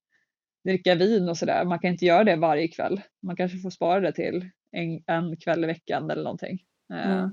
[0.64, 1.64] dricka vin och sådär.
[1.64, 3.00] Man kan inte göra det varje kväll.
[3.22, 6.58] Man kanske får spara det till en, en kväll i veckan eller någonting.
[6.92, 7.30] Eh, Mm.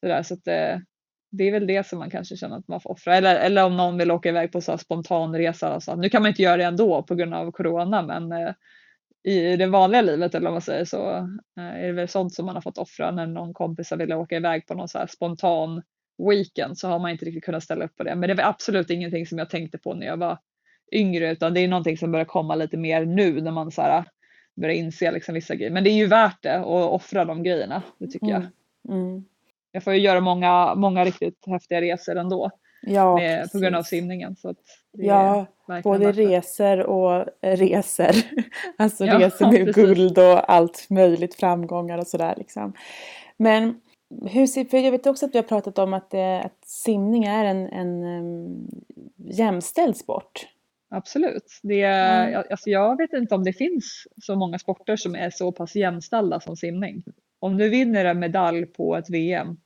[0.00, 0.78] Sådär, så att, eh,
[1.36, 3.16] det är väl det som man kanske känner att man får offra.
[3.16, 5.68] Eller, eller om någon vill åka iväg på så här spontanresa.
[5.68, 5.96] Alltså.
[5.96, 8.54] Nu kan man inte göra det ändå på grund av corona men eh,
[9.22, 11.10] i det vanliga livet eller vad man säger så
[11.58, 14.18] eh, är det väl sånt som man har fått offra när någon kompis har velat
[14.18, 15.82] åka iväg på någon så här spontan
[16.30, 18.14] weekend så har man inte riktigt kunnat ställa upp på det.
[18.14, 20.38] Men det var absolut ingenting som jag tänkte på när jag var
[20.92, 24.04] yngre utan det är någonting som börjar komma lite mer nu när man så här,
[24.56, 25.70] börjar inse liksom vissa grejer.
[25.70, 28.46] Men det är ju värt det att offra de grejerna, det tycker jag.
[28.88, 29.08] Mm.
[29.08, 29.24] mm.
[29.74, 32.50] Jag får ju göra många, många riktigt häftiga resor ändå
[32.82, 34.36] Ja, med, på grund av simningen.
[34.36, 34.54] Så
[34.92, 35.46] Ja,
[35.82, 36.12] både det.
[36.12, 38.14] resor och eh, resor.
[38.78, 39.74] Alltså Ja, resor med precis.
[39.74, 42.72] guld och allt möjligt, framgångar och sådär liksom.
[43.36, 43.80] Men
[44.30, 47.24] hur ser, för jag vet också att du har pratat om att, det, att simning
[47.24, 48.68] är en, en um,
[49.16, 50.46] jämställd sport.
[50.90, 51.60] Absolut.
[51.62, 52.42] Det, mm.
[52.50, 56.40] alltså jag vet inte om det finns så många sporter som är så pass jämställda
[56.40, 57.02] som simning.
[57.38, 59.56] Om du vinner en medalj på ett VM,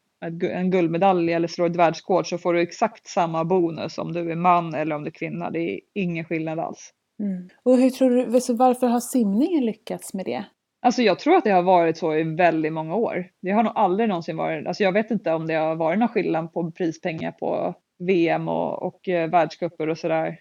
[0.43, 4.37] en guldmedalj eller slår ett världsrekord så får du exakt samma bonus om du är
[4.37, 5.51] man eller om du är kvinna.
[5.51, 6.93] Det är ingen skillnad alls.
[7.23, 7.49] Mm.
[7.63, 10.45] Och hur tror du, varför har simningen lyckats med det?
[10.81, 13.27] Alltså jag tror att det har varit så i väldigt många år.
[13.43, 16.09] Det har nog aldrig någonsin varit, alltså jag vet inte om det har varit någon
[16.09, 20.39] skillnad på prispengar på VM och, och eh, världscuper och sådär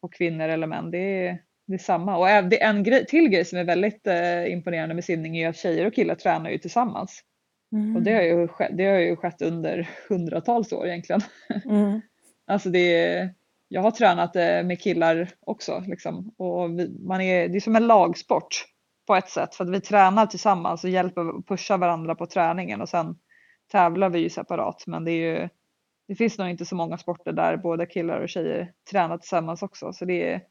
[0.00, 0.90] på kvinnor eller män.
[0.90, 2.16] Det är, det är samma.
[2.16, 5.48] Och det är en grej, till grej som är väldigt eh, imponerande med simning är
[5.48, 7.22] att tjejer och killar tränar ju tillsammans.
[7.72, 7.96] Mm.
[7.96, 11.20] Och det har, ju det har ju skett under hundratals år egentligen.
[11.64, 12.00] Mm.
[12.46, 13.34] alltså det är,
[13.68, 16.34] jag har tränat eh, med killar också liksom.
[16.38, 18.64] och vi, man är, det är som en lagsport
[19.06, 22.80] på ett sätt för att vi tränar tillsammans och hjälper och pushar varandra på träningen
[22.80, 23.18] och sen
[23.72, 25.48] tävlar vi ju separat men det är ju
[26.08, 29.92] det finns nog inte så många sporter där både killar och tjejer tränar tillsammans också
[29.92, 30.42] så det är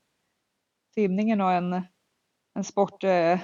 [0.96, 1.82] simningen och en,
[2.56, 3.40] en sport eh,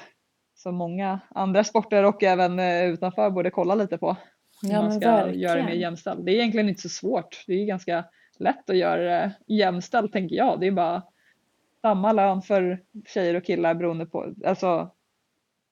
[0.56, 4.18] som många andra sporter och även eh, utanför borde kolla lite på.
[4.62, 5.39] Ja, man ska verkligen.
[5.39, 6.26] göra det mer jämställt.
[6.26, 7.43] Det är egentligen inte så svårt.
[7.47, 8.06] Det är ganska
[8.38, 10.60] lätt att göra det jämställt tänker jag.
[10.60, 11.04] Det är bara
[11.82, 14.89] samma lön för tjejer och killar beroende på, alltså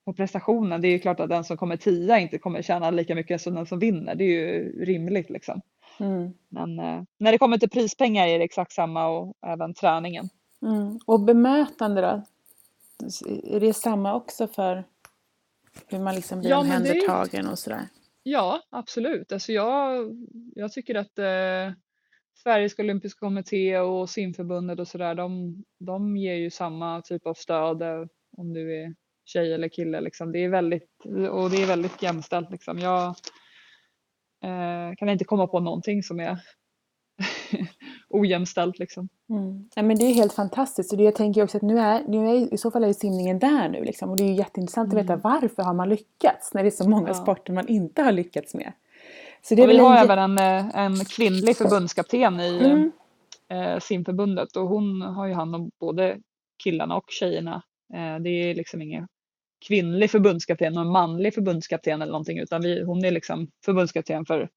[0.06, 0.82] på prestationen.
[0.82, 3.56] Det är ju klart att den som kommer tia inte kommer tjäna lika mycket som
[3.56, 4.16] den som vinner.
[4.16, 5.62] Det är ju rimligt liksom.
[6.00, 6.34] Mm.
[6.50, 10.30] Men eh, när det kommer till prispengar är det exakt samma och även träningen.
[10.62, 11.00] Mm.
[11.06, 12.24] Och bemötande då?
[13.44, 14.84] Är det samma också för
[15.88, 17.88] hur man liksom blir ja, omhändertagen och sådär?
[18.24, 19.32] Ja, absolut.
[19.32, 20.12] Alltså jag,
[20.56, 21.76] jag tycker att eh,
[22.44, 27.82] Sveriges olympiska kommitté och simförbundet och sådär, de, de ger ju samma typ av stöd
[27.82, 28.06] eh,
[28.38, 28.96] om du är
[29.26, 30.02] tjej eller kille.
[30.02, 30.32] Liksom.
[30.32, 32.52] Det är väldigt, och det är väldigt jämställt.
[32.52, 32.80] Liksom.
[32.80, 33.08] Jag
[34.44, 36.40] eh, kan inte komma på någonting som är
[38.10, 38.80] ojämställt.
[38.80, 39.10] Liksom.
[39.30, 39.70] Mm.
[39.76, 40.92] Ja, men det är helt fantastiskt.
[40.92, 43.40] Och det, jag tänker också att nu är, nu är, i så fall är simningen
[43.40, 43.84] där nu.
[43.84, 44.10] Liksom.
[44.10, 44.98] Och det är jätteintressant mm.
[44.98, 45.22] att veta mm.
[45.24, 47.14] varför har man lyckats när det är så många ja.
[47.14, 48.74] sporter man inte har lyckats med.
[49.42, 50.04] Så det och vi har en...
[50.04, 52.92] även en, eh, en kvinnlig förbundskapten i mm.
[53.50, 56.18] eh, simförbundet och hon har ju hand om både
[56.64, 57.64] killarna och tjejerna.
[57.94, 59.08] Eh, det är liksom ingen
[59.68, 64.50] kvinnlig förbundskapten och en manlig förbundskapten eller någonting utan vi, hon är liksom förbundskapten för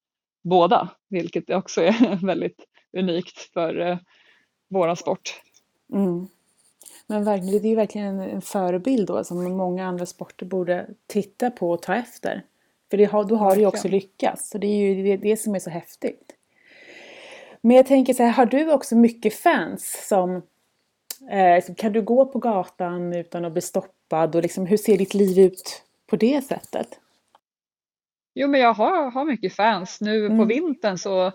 [0.45, 2.65] båda vilket också är väldigt
[2.95, 3.99] unikt för eh,
[4.69, 5.43] våran sport.
[5.93, 6.29] Mm.
[7.07, 11.51] Men verkligen, det är ju verkligen en, förebild då som många andra sporter borde titta
[11.51, 12.43] på och ta efter.
[12.91, 14.51] För det har, då har du ju också lyckats.
[14.51, 16.33] Så det är ju det, det, som är så häftigt.
[17.61, 20.43] Men jag tänker så här, har du också mycket fans som
[21.31, 25.15] eh, kan du gå på gatan utan att bli stoppad och liksom, hur ser ditt
[25.15, 27.01] liv ut på det sättet?
[28.35, 30.01] Jo men jag har, har mycket fans.
[30.01, 30.39] Nu mm.
[30.39, 31.33] på vintern så,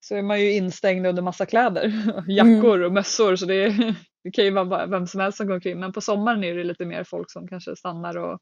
[0.00, 1.92] så är man ju instängd under massa kläder,
[2.28, 2.86] jackor mm.
[2.86, 3.68] och mössor så det,
[4.24, 5.80] det kan ju vara vem som helst som går omkring.
[5.80, 8.38] Men på sommaren är det lite mer folk som kanske stannar och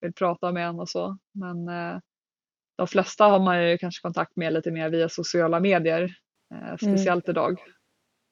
[0.00, 1.18] vill prata med en och så.
[1.32, 1.98] Men eh,
[2.76, 6.16] de flesta har man ju kanske kontakt med lite mer via sociala medier,
[6.54, 6.78] eh, mm.
[6.78, 7.34] speciellt mm.
[7.34, 7.60] idag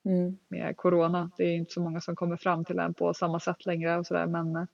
[0.09, 0.39] mm.
[0.49, 1.31] med corona.
[1.37, 4.07] Det är inte så många som kommer fram till en på samma sätt längre och
[4.07, 4.65] sådär men eh,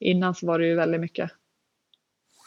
[0.00, 1.30] innan så var det ju väldigt mycket.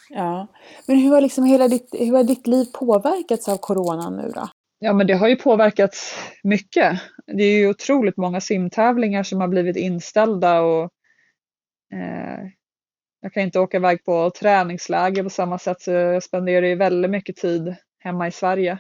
[0.10, 0.48] Ja,
[0.88, 4.50] men hur har liksom hela ditt, hur har ditt liv påverkats av coronan nu då?
[4.84, 7.02] Ja men det har ju påverkats mycket.
[7.28, 10.84] Det är ju otroligt många simtävlingar som har blivit inställda och
[11.94, 12.40] eh,
[13.22, 17.12] jag kan inte åka iväg på träningsläger på samma sätt så jag spenderar ju väldigt
[17.12, 18.80] mycket tid hemma i Sverige.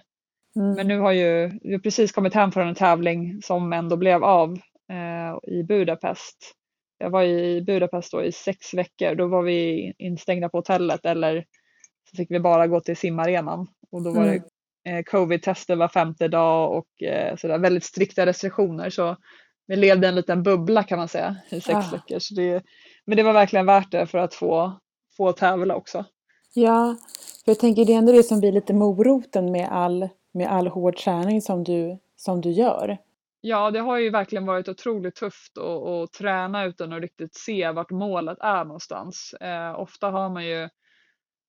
[0.55, 0.73] Mm.
[0.73, 4.53] Men nu har ju, har precis kommit hem från en tävling som ändå blev av
[4.91, 6.37] eh, i Budapest.
[6.97, 9.15] Jag var i Budapest då i sex veckor.
[9.15, 11.45] Då var vi instängda på hotellet eller
[12.09, 14.33] så fick vi bara gå till simarenan och då var mm.
[14.33, 14.50] det
[15.05, 18.89] covid-tester var femte dag och eh, sådär, väldigt strikta restriktioner.
[18.89, 19.17] Så
[19.67, 21.91] vi levde en liten bubbla kan man säga i sex ah.
[21.91, 22.19] veckor.
[22.19, 22.63] Så det,
[23.05, 24.79] men det var verkligen värt det för att få,
[25.17, 26.05] få tävla också.
[26.53, 26.95] Ja,
[27.45, 30.67] för jag tänker det är ändå det som blir lite moroten med all, med all
[30.67, 32.97] hård träning som du, som du gör.
[33.41, 37.71] Ja, det har ju verkligen varit otroligt tufft att, att träna utan att riktigt se
[37.71, 39.33] vart målet är någonstans.
[39.33, 40.69] Eh, ofta har man ju,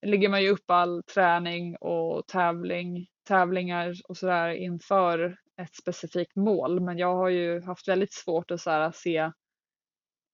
[0.07, 6.81] ligger man ju upp all träning och tävling, tävlingar och sådär inför ett specifikt mål.
[6.81, 9.17] Men jag har ju haft väldigt svårt att så här, se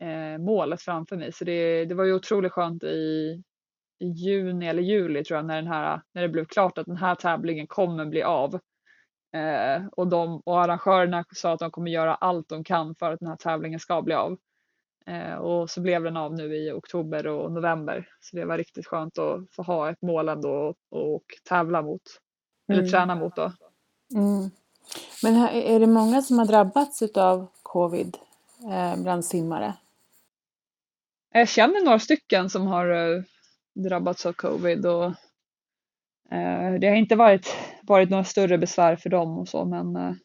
[0.00, 1.32] eh, målet framför mig.
[1.32, 3.42] Så det, det var ju otroligt skönt i,
[4.00, 6.96] i juni eller juli tror jag när, den här, när det blev klart att den
[6.96, 8.54] här tävlingen kommer bli av.
[9.32, 13.20] Eh, och, de, och arrangörerna sa att de kommer göra allt de kan för att
[13.20, 14.38] den här tävlingen ska bli av.
[15.06, 18.08] Eh, och så blev den av nu i oktober och november.
[18.20, 22.02] Så det var riktigt skönt att få ha ett mål ändå och, och tävla mot.
[22.68, 22.90] Eller Mm.
[22.90, 23.52] träna mot då.
[24.14, 24.50] Mm.
[25.22, 28.16] Men är det många som har drabbats av covid
[28.72, 29.74] eh, bland simmare?
[31.32, 33.22] Jag känner några stycken som har eh,
[33.74, 35.04] drabbats av covid och
[36.30, 40.18] eh, det har inte varit, varit några större besvär för dem och så men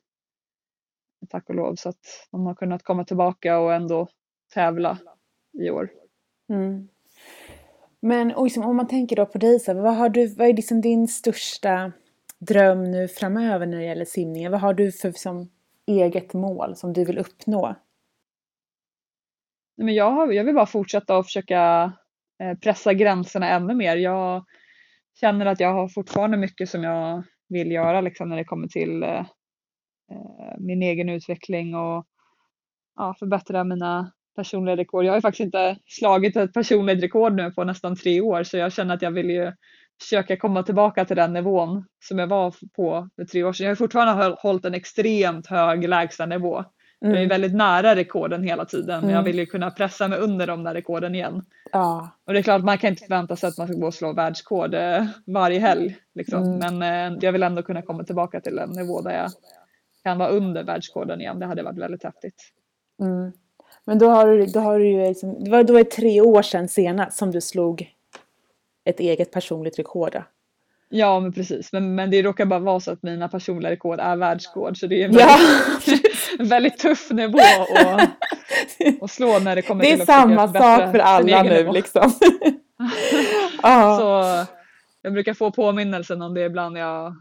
[1.29, 4.07] tack och lov så att de har kunnat komma tillbaka och ändå
[4.53, 4.97] tävla
[5.53, 5.89] i år.
[6.49, 6.87] Mm.
[7.99, 10.81] Men liksom, om man tänker då på dig, så vad, har du, vad är liksom
[10.81, 11.91] din största
[12.45, 14.51] dröm nu framöver när det gäller simningen?
[14.51, 15.49] Vad har du för som,
[15.87, 17.67] eget mål som du vill uppnå?
[19.77, 21.93] Nej, Men jag, har, jag vill bara fortsätta och försöka
[22.43, 23.95] eh, pressa gränserna ännu mer.
[23.95, 24.45] Jag
[25.19, 29.03] känner att jag har fortfarande mycket som jag vill göra liksom, när det kommer till
[29.03, 29.19] eh,
[30.11, 32.05] eh, min egen utveckling och
[32.95, 35.05] ja, förbättra mina personliga rekord.
[35.05, 38.57] Jag har ju faktiskt inte slagit ett personligt rekord nu på nästan tre år så
[38.57, 39.51] jag känner att jag vill ju
[40.03, 43.63] försöka komma tillbaka till den nivån som jag var på för tre år sedan.
[43.65, 46.63] Jag har fortfarande håll- hållit en extremt hög lägstanivå.
[46.99, 49.23] Jag är väldigt nära rekorden hela tiden men jag Mm.
[49.25, 51.41] vill ju kunna pressa mig under de där rekorden igen.
[51.71, 52.09] Ja.
[52.27, 54.13] Och det är klart man kan inte förvänta sig att man ska gå och slå
[54.13, 55.95] världsrekord eh, varje helg.
[56.15, 56.43] Liksom.
[56.43, 56.77] Mm.
[56.79, 59.31] Men eh, jag vill ändå kunna komma tillbaka till en nivå där jag
[60.03, 61.39] kan vara under världsrekorden igen.
[61.39, 62.43] Det hade varit väldigt häftigt.
[63.01, 63.31] Mm.
[63.85, 66.41] Men då har du, då har du ju liksom, det var då är tre år
[66.41, 67.89] sedan senast som du slog
[68.85, 70.21] ett eget personligt rekord.
[70.89, 74.15] Ja men precis, men, men det råkar bara vara så att mina personliga rekord är
[74.15, 75.37] världsrekord så det är en Ja,
[75.87, 78.09] väldigt, en väldigt tuff nivå att,
[79.01, 81.43] att slå när det kommer det är till att försöka samma förbättra sak för alla
[81.43, 81.71] nu nivå.
[81.71, 82.11] liksom.
[83.63, 83.97] ja.
[83.97, 84.53] Så
[85.01, 87.15] jag brukar få påminnelsen om det ibland jag,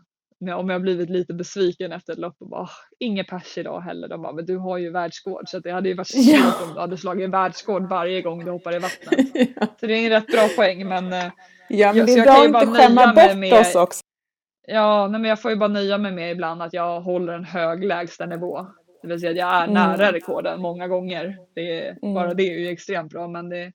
[0.50, 4.08] om jag blivit lite besviken efter ett lopp och bara "Ah, inget pers idag heller.
[4.08, 6.64] De bara, men du har ju världsrekord så det hade ju varit svårt Ja.
[6.68, 9.26] om du hade slagit världsrekord varje gång du hoppar i vattnet.
[9.56, 9.66] ja.
[9.80, 11.30] Så det är en rätt bra poäng men eh,
[11.68, 14.00] ja, men det är bra att bara inte skämma bort med- oss också.
[14.66, 17.44] ja, nej, men jag får ju bara nöja mig med ibland att jag håller en
[17.44, 18.66] hög lägstanivå.
[19.02, 19.74] Det vill säga att jag är Mm.
[19.74, 21.36] nära rekorden många gånger.
[21.54, 22.14] Det är, Mm.
[22.14, 23.28] Bara det är ju extremt bra.
[23.28, 23.72] Men det,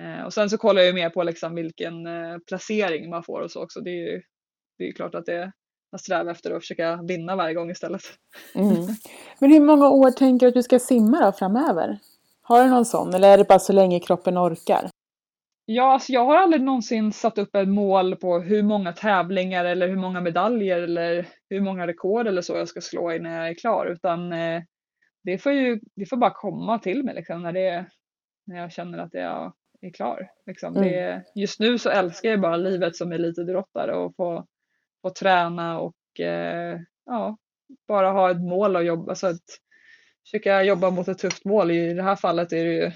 [0.00, 3.40] eh, och sen så kollar jag ju mer på liksom vilken eh, placering man får
[3.40, 3.80] och så också.
[3.80, 4.22] Det är ju
[4.78, 5.52] det är ju klart att det
[5.96, 8.02] jag strävar efter att försöka vinna varje gång istället.
[8.54, 8.86] Mm.
[9.38, 11.98] Men hur många år tänker du att du ska simma då framöver?
[12.42, 14.90] Har du någon sån eller är det bara så länge kroppen orkar?
[15.64, 19.88] Ja, alltså jag har aldrig någonsin satt upp ett mål på hur många tävlingar eller
[19.88, 23.54] hur många medaljer eller hur många rekord eller så jag ska slå innan jag är
[23.54, 24.62] klar utan eh,
[25.24, 27.86] det får ju det får bara komma till mig liksom när, det,
[28.46, 30.28] när jag känner att jag är klar.
[30.46, 30.76] Liksom.
[30.76, 30.88] Mm.
[30.88, 34.46] Det, just nu så älskar jag bara livet som elitidrottare och få,
[35.06, 37.36] få träna och eh, ja,
[37.88, 39.14] bara ha ett mål och jobba.
[39.14, 39.42] Så att
[40.24, 41.70] försöka jobba mot ett tufft mål.
[41.70, 42.92] I det här fallet är det ju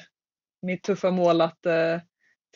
[0.63, 1.99] mitt tuffa mål att eh,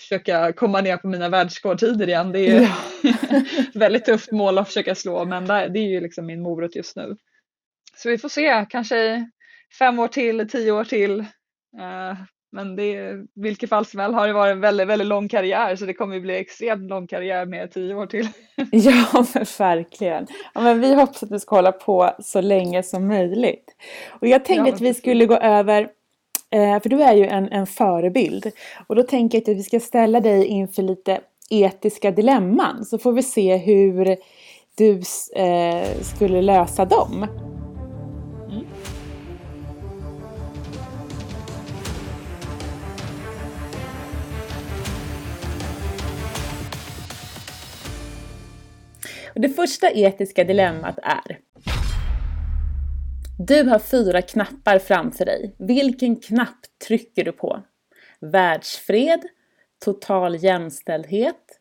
[0.01, 2.33] försöka komma ner på mina världsrekordtider igen.
[2.33, 2.65] Det är ju
[3.61, 6.97] ett väldigt tufft mål att försöka slå men det, är ju liksom min morot just
[6.97, 7.17] nu.
[7.97, 9.31] Så vi får se, kanske
[9.79, 11.21] fem år till, tio år till.
[11.81, 12.17] Eh,
[12.55, 15.87] men det, vilket fall som helst har det varit en väldigt, väldigt lång karriär så
[15.87, 18.29] det kommer ju bli extremt lång karriär med tio år till.
[18.71, 20.27] Ja, men verkligen.
[20.55, 23.65] Ja, men vi hoppas att du ska hålla på så länge som möjligt.
[24.09, 25.89] Och jag tänkte Ja, att vi skulle gå över,
[26.51, 28.51] eh, för du är ju en, en förebild.
[28.87, 32.85] Och då tänker jag att vi ska ställa dig inför lite etiska dilemman.
[32.85, 34.17] Så får vi se hur
[34.77, 35.03] du
[35.37, 37.27] eh, skulle lösa dem.
[49.35, 51.39] Det första etiska dilemmat är
[53.39, 55.55] Du har fyra knappar framför dig.
[55.59, 56.59] Vilken knapp
[56.89, 57.63] trycker du på?
[58.21, 59.21] Världsfred,
[59.85, 61.61] total jämställdhet,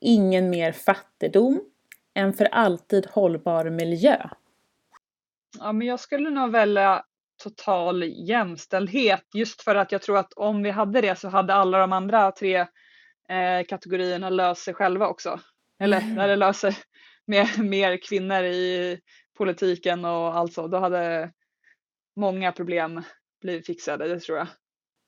[0.00, 1.60] ingen mer fattigdom,
[2.14, 4.28] en för alltid hållbar miljö.
[5.58, 7.04] Ja, men jag skulle nog välja
[7.42, 11.78] total jämställdhet just för att jag tror att om vi hade det så hade alla
[11.78, 12.56] de andra tre
[13.28, 15.40] eh, kategorierna löst sig själva också.
[15.80, 16.76] Eller när det löser
[17.26, 18.98] med mer kvinnor i
[19.38, 21.30] politiken och allt så, då hade
[22.16, 23.02] många problem
[23.40, 24.46] blivit fixade, det tror jag.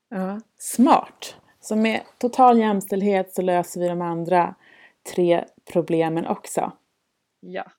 [0.09, 1.35] Ja, smart!
[1.59, 4.55] Så med total jämställdhet så löser vi de andra
[5.15, 6.71] tre problemen också.
[7.39, 7.71] Ja.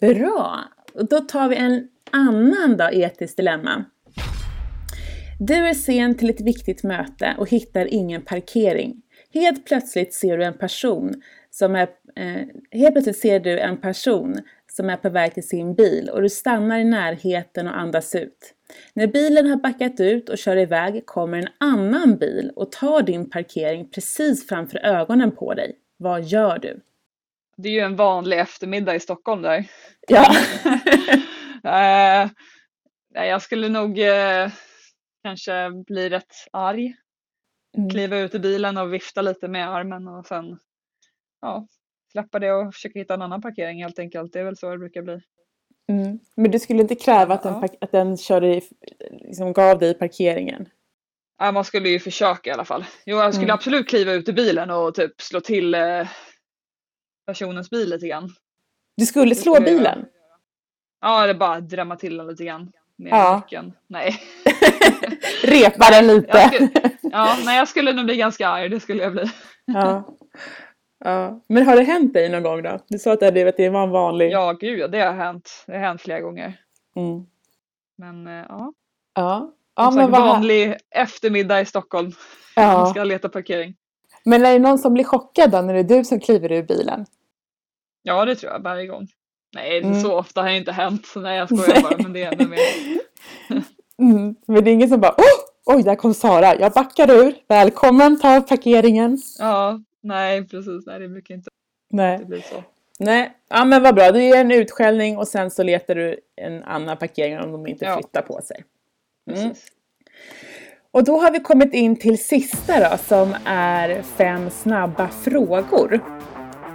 [0.00, 0.64] Bra!
[0.94, 3.84] Och då tar vi en annan då, etiskt dilemma.
[5.40, 9.02] Du är sen till ett viktigt möte och hittar ingen parkering.
[9.34, 11.22] Helt plötsligt ser du en person
[11.54, 14.42] som är, eh, helt plötsligt ser du en person
[14.72, 18.54] som är på väg till sin bil och du stannar i närheten och andas ut.
[18.94, 23.30] När bilen har backat ut och kör iväg kommer en annan bil och tar din
[23.30, 25.78] parkering precis framför ögonen på dig.
[25.96, 26.80] Vad gör du?
[27.56, 29.64] Det är ju en vanlig eftermiddag i Stockholm där.
[30.08, 30.34] Ja.
[31.66, 32.30] Eh,
[33.12, 34.48] jag skulle nog eh,
[35.22, 36.94] kanske bli rätt arg.
[37.76, 37.90] Mm.
[37.90, 40.58] Kliva ut i bilen och vifta lite med armen och sen
[41.44, 41.66] ja,
[42.12, 44.32] släppa det och försöka hitta en annan parkering helt enkelt.
[44.32, 45.20] Det är väl så det brukar bli.
[45.88, 46.18] Mm.
[46.36, 47.68] Men du skulle inte kräva att den, Ja.
[47.80, 48.62] att den körde i,
[49.10, 50.68] liksom gav dig parkeringen?
[51.38, 52.84] Ja, man skulle ju försöka i alla fall.
[53.06, 53.54] Jo, jag skulle Mm.
[53.54, 56.08] absolut kliva ut i bilen och typ slå till eh,
[57.26, 58.30] personens bil lite grann.
[58.96, 60.06] Du skulle slå skulle jag bilen?
[61.00, 63.36] Ja, eller bara drämma till den lite grann med Ja.
[63.44, 63.72] nyckeln.
[63.86, 64.14] Nej.
[65.44, 66.38] Repa den lite?
[66.48, 66.70] Skulle,
[67.02, 69.24] ja, nej, jag skulle nog bli ganska arg, det skulle jag bli.
[69.64, 70.16] ja.
[71.04, 71.40] ja.
[71.48, 72.78] Men har det hänt dig någon gång då?
[72.88, 74.30] Du sa att det, att det var en vanlig...
[74.32, 75.64] Ja, gud det har hänt.
[75.66, 76.60] Det har hänt flera gånger.
[76.96, 77.26] Mm.
[77.96, 78.72] Men eh, ja,
[79.14, 79.50] Ja.
[79.76, 82.12] Ja, som men, sagt, vanlig eftermiddag i Stockholm.
[82.56, 82.86] Man ja.
[82.86, 83.74] ska leta parkering.
[84.24, 86.62] men är det någon som blir chockad då när det är du som kliver ur
[86.62, 87.06] bilen?
[88.02, 89.08] Ja, det tror jag varje gång.
[89.54, 90.00] Nej, Mm.
[90.02, 91.06] så ofta har det inte hänt.
[91.16, 91.96] Nej, jag skojar bara.
[92.02, 92.58] Men det är ännu mer.
[93.98, 94.34] Mm.
[94.46, 95.74] Men det är ingen som bara oh!
[95.76, 96.54] Oj, där kom Sara.
[96.56, 97.34] Jag backar ur.
[97.48, 99.18] Välkommen, ta parkeringen.
[99.38, 100.86] Ja, nej, precis.
[100.86, 101.50] Nej, det brukar inte
[101.90, 102.24] Nej.
[102.24, 102.64] bli så.
[102.98, 104.12] Nej, ja men vad bra.
[104.12, 107.84] Du ger en utskällning och sen så letar du en annan parkering om de inte
[107.84, 107.94] Ja.
[107.96, 108.64] flyttar på sig.
[109.30, 109.54] Mm.
[110.90, 115.94] Och då har vi kommit in till sista då som är fem snabba frågor.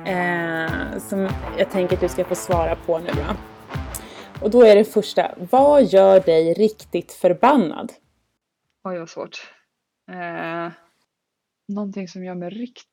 [0.05, 3.35] Eh, som jag tänker att du ska få svara på nu då.
[4.41, 7.93] Och då är det första, vad gör dig riktigt förbannad?
[8.83, 9.37] Oj, vad svårt.
[10.11, 10.71] Eh,
[11.67, 12.88] någonting som gör mig riktigt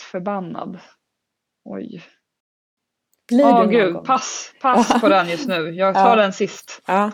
[0.00, 0.78] förbannad.
[1.64, 2.02] Oj.
[3.28, 3.94] Blir Ja, du gud.
[3.94, 4.04] gång?
[4.04, 5.70] Pass, pass på den just nu.
[5.70, 6.16] Jag tar Ja.
[6.16, 6.82] den sist.
[6.86, 7.12] Ja.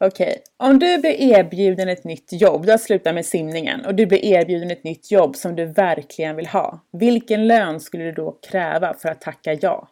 [0.00, 4.06] Okej, om du blir erbjuden ett nytt jobb, du har slutat med simningen och du
[4.06, 6.80] blir erbjuden ett nytt jobb som du verkligen vill ha.
[6.92, 9.88] Vilken lön skulle du då kräva för att tacka ja?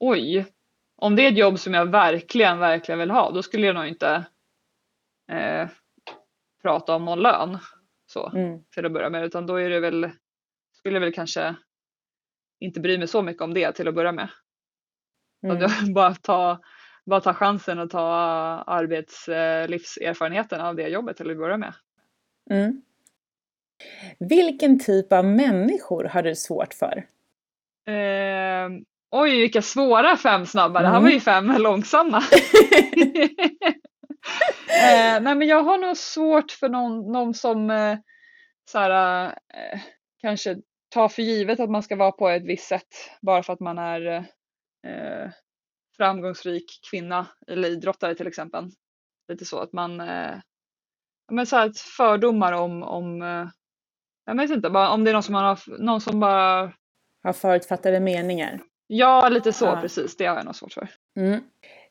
[0.00, 0.46] Oj.
[0.96, 3.86] Om det är ett jobb som jag verkligen, verkligen vill ha, då skulle jag nog
[3.86, 4.24] inte
[5.32, 5.68] eh,
[6.62, 7.58] prata om någon lön.
[8.06, 8.62] Så, Mm.
[8.74, 9.24] till att börja med.
[9.24, 10.10] Utan då är det väl,
[10.80, 11.56] skulle väl kanske
[12.60, 14.28] inte bry mig så mycket om det till att börja med.
[15.46, 15.70] Mm.
[15.94, 16.60] Bara ta,
[17.06, 18.04] bara ta chansen och ta
[18.66, 21.74] arbetslivserfarenheten av det jobbet till att börja med.
[22.50, 22.82] Mm.
[24.18, 27.06] Vilken typ av människor har du svårt för?
[27.94, 28.68] Eh,
[29.10, 30.80] oj, vilka svåra fem snabba.
[30.82, 31.02] Det här Mm.
[31.04, 32.16] var ju fem långsamma.
[34.68, 37.98] eh, nej, men jag har nog svårt för någon, någon som eh,
[38.70, 39.80] så här, eh,
[40.20, 40.56] kanske
[40.90, 43.78] tar för givet att man ska vara på ett visst sätt bara för att man
[43.78, 44.16] är
[44.86, 45.30] eh,
[45.96, 48.70] framgångsrik kvinna eller idrottare till exempel.
[49.28, 50.34] Lite så att man eh,
[51.30, 53.46] men så här, fördomar om, om eh,
[54.26, 56.72] jag vet inte, bara om det är någon som, man har, någon som bara
[57.22, 58.60] Har förutfattade meningar?
[58.86, 59.78] Ja, lite så Ja.
[59.80, 60.16] precis.
[60.16, 60.88] Det har jag nog svårt för.
[61.16, 61.40] Mm.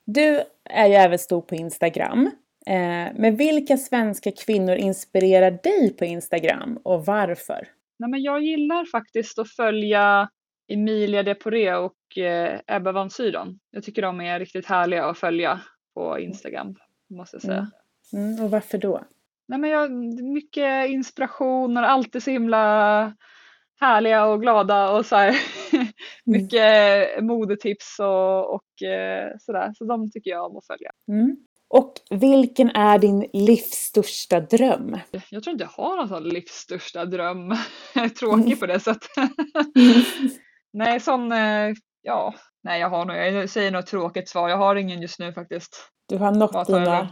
[0.05, 2.31] Du är ju även stor på Instagram.
[2.65, 7.67] Eh, men vilka svenska kvinnor inspirerar dig på Instagram och varför?
[7.99, 10.29] Nej, men jag gillar faktiskt att följa
[10.67, 13.57] Emilia Deporé och eh, Ebba von Sydow.
[13.71, 15.61] Jag tycker de är riktigt härliga att följa
[15.93, 16.75] på Instagram,
[17.09, 17.71] måste jag säga.
[18.13, 18.33] Mm.
[18.33, 19.03] Mm, och varför då?
[19.47, 19.91] Nej, men jag,
[20.23, 23.13] mycket inspiration och alltid så himla
[23.79, 25.35] härliga och glada och så här.
[26.25, 29.73] mycket modetips och, och eh, sådär.
[29.77, 30.91] Så de tycker jag om att följa.
[31.07, 31.37] Mm.
[31.69, 34.97] Och vilken är din livs största dröm?
[35.29, 37.49] Jag tror inte jag har någon sån livs största dröm.
[37.93, 39.09] Jag är tråkig på det sättet.
[40.73, 44.49] nej, sån, eh, ja, nej jag har nog, jag säger något tråkigt svar.
[44.49, 45.91] Jag har ingen just nu faktiskt.
[46.07, 47.09] Du har nått dina...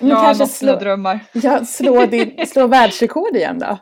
[0.00, 1.20] Men Jag har nått mina slå, drömmar.
[1.32, 3.78] ja, slå, din, slå världsrekord igen då?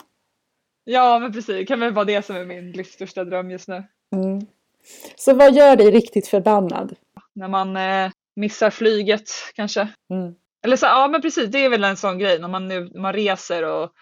[0.85, 1.57] Ja, men precis.
[1.57, 3.85] Det kan väl vara det som är min livs största dröm just nu.
[4.15, 4.47] Mm.
[5.17, 6.95] Så vad gör dig riktigt förbannad?
[7.35, 9.81] När man eh, missar flyget kanske.
[10.11, 10.35] Mm.
[10.65, 13.13] Eller så, ja men precis, det är väl en sån grej när man, nu, man
[13.13, 13.93] reser och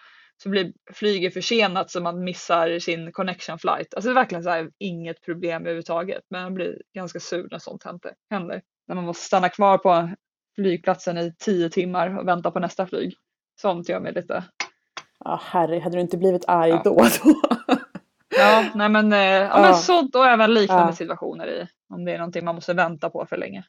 [0.43, 3.93] så blir flyget försenat så man missar sin connection flight.
[3.93, 7.59] Alltså det är verkligen så här, inget problem överhuvudtaget men man blir ganska sur när
[7.59, 7.83] sånt
[8.29, 8.61] händer.
[8.87, 10.09] När man måste stanna kvar på
[10.55, 13.13] flygplatsen i tio timmar och vänta på nästa flyg.
[13.61, 14.43] Sånt gör mig lite.
[15.19, 16.81] Ja, herre, hade du inte blivit arg Ja.
[16.83, 16.95] då?
[16.95, 17.07] då?
[18.39, 20.95] Ja, nej men, eh, ja, men sånt och även liknande Ja.
[20.95, 23.63] situationer i om det är någonting man måste vänta på för länge.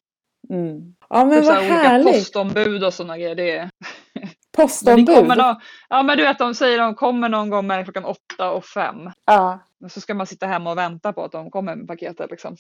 [0.51, 0.95] Mm.
[1.09, 2.15] Ja, men vad här, olika härligt!
[2.15, 3.35] postombud och sådana grejer.
[3.35, 3.71] Det är,
[4.57, 5.17] Men Postombud?
[5.17, 5.57] kommer någon,
[5.89, 8.65] ja men du vet de säger att de kommer någon gång mellan klockan åtta och
[8.65, 9.11] fem.
[9.27, 9.59] Ja.
[9.81, 12.57] Men så ska man sitta hemma och vänta på att de kommer med paketet liksom.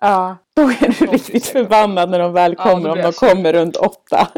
[0.00, 3.52] Ja, då är du riktigt förbannad när de väl Ja, kommer, om blir de kommer
[3.52, 4.28] runt åtta.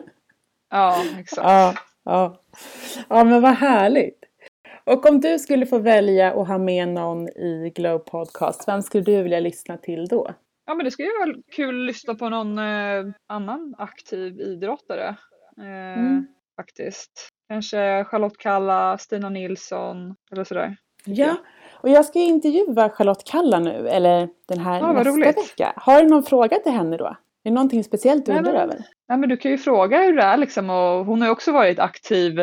[0.70, 1.48] Ja, exakt.
[1.48, 1.74] Ja,
[2.04, 2.42] ja.
[3.08, 4.18] ja, men vad härligt.
[4.84, 9.04] Och om du skulle få välja att ha med någon i Glow Podcast, vem skulle
[9.04, 10.30] du vilja lyssna till då?
[10.68, 15.08] Ja men det skulle ju vara kul att lyssna på någon eh, annan aktiv idrottare.
[15.58, 16.26] Eh, Mm.
[16.56, 17.28] Faktiskt.
[17.48, 20.76] Kanske Charlotte Kalla, Stina Nilsson eller sådär.
[21.04, 21.36] Ja,
[21.72, 25.26] och jag ska intervjua Charlotte Kalla nu, eller den här Ja, nästa roligt.
[25.38, 25.72] vecka.
[25.76, 27.06] Har du någon fråga till henne då?
[27.06, 28.84] Är det någonting speciellt du Nej, undrar men- över?
[29.08, 31.52] Nej men du kan ju fråga hur det är liksom och hon har ju också
[31.52, 32.40] varit aktiv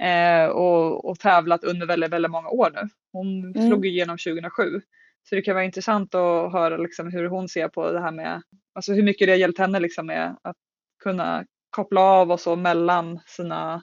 [0.00, 2.88] eh, och, och tävlat under väldigt, väldigt många år nu.
[3.12, 3.68] Hon Mm.
[3.68, 4.80] slog igenom 2007.
[5.28, 8.42] Så det kan vara intressant att höra liksom hur hon ser på det här med,
[8.74, 10.56] alltså hur mycket det har hjälpt henne liksom med att
[11.02, 13.82] kunna koppla av och så mellan sina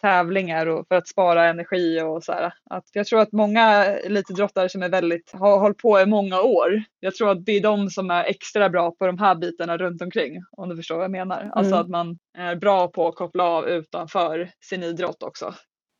[0.00, 2.54] tävlingar och för att spara energi och så här.
[2.70, 6.82] Att jag tror att många elitidrottare som är väldigt, har hållit på i många år.
[7.00, 10.02] Jag tror att det är de som är extra bra på de här bitarna runt
[10.02, 10.42] omkring.
[10.50, 11.50] Om du förstår vad jag menar.
[11.52, 11.80] Alltså Mm.
[11.84, 15.54] att man är bra på att koppla av utanför sin idrott också.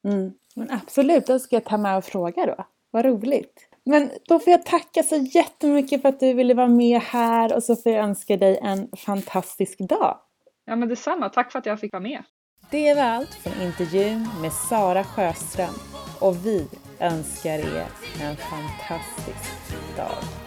[0.08, 0.32] Mm.
[0.56, 2.66] Men absolut, då ska jag ta med och fråga då.
[2.90, 3.68] Vad roligt.
[3.84, 7.62] Men då får jag tacka så jättemycket för att du ville vara med här och
[7.62, 10.18] så får jag önska dig en fantastisk dag.
[10.66, 12.22] Ja men detsamma, tack för att jag fick vara med.
[12.70, 15.74] Det var allt från intervjun med Sara Sjöström
[16.20, 16.66] och vi
[17.00, 17.86] önskar er
[18.22, 20.43] en fantastisk dag.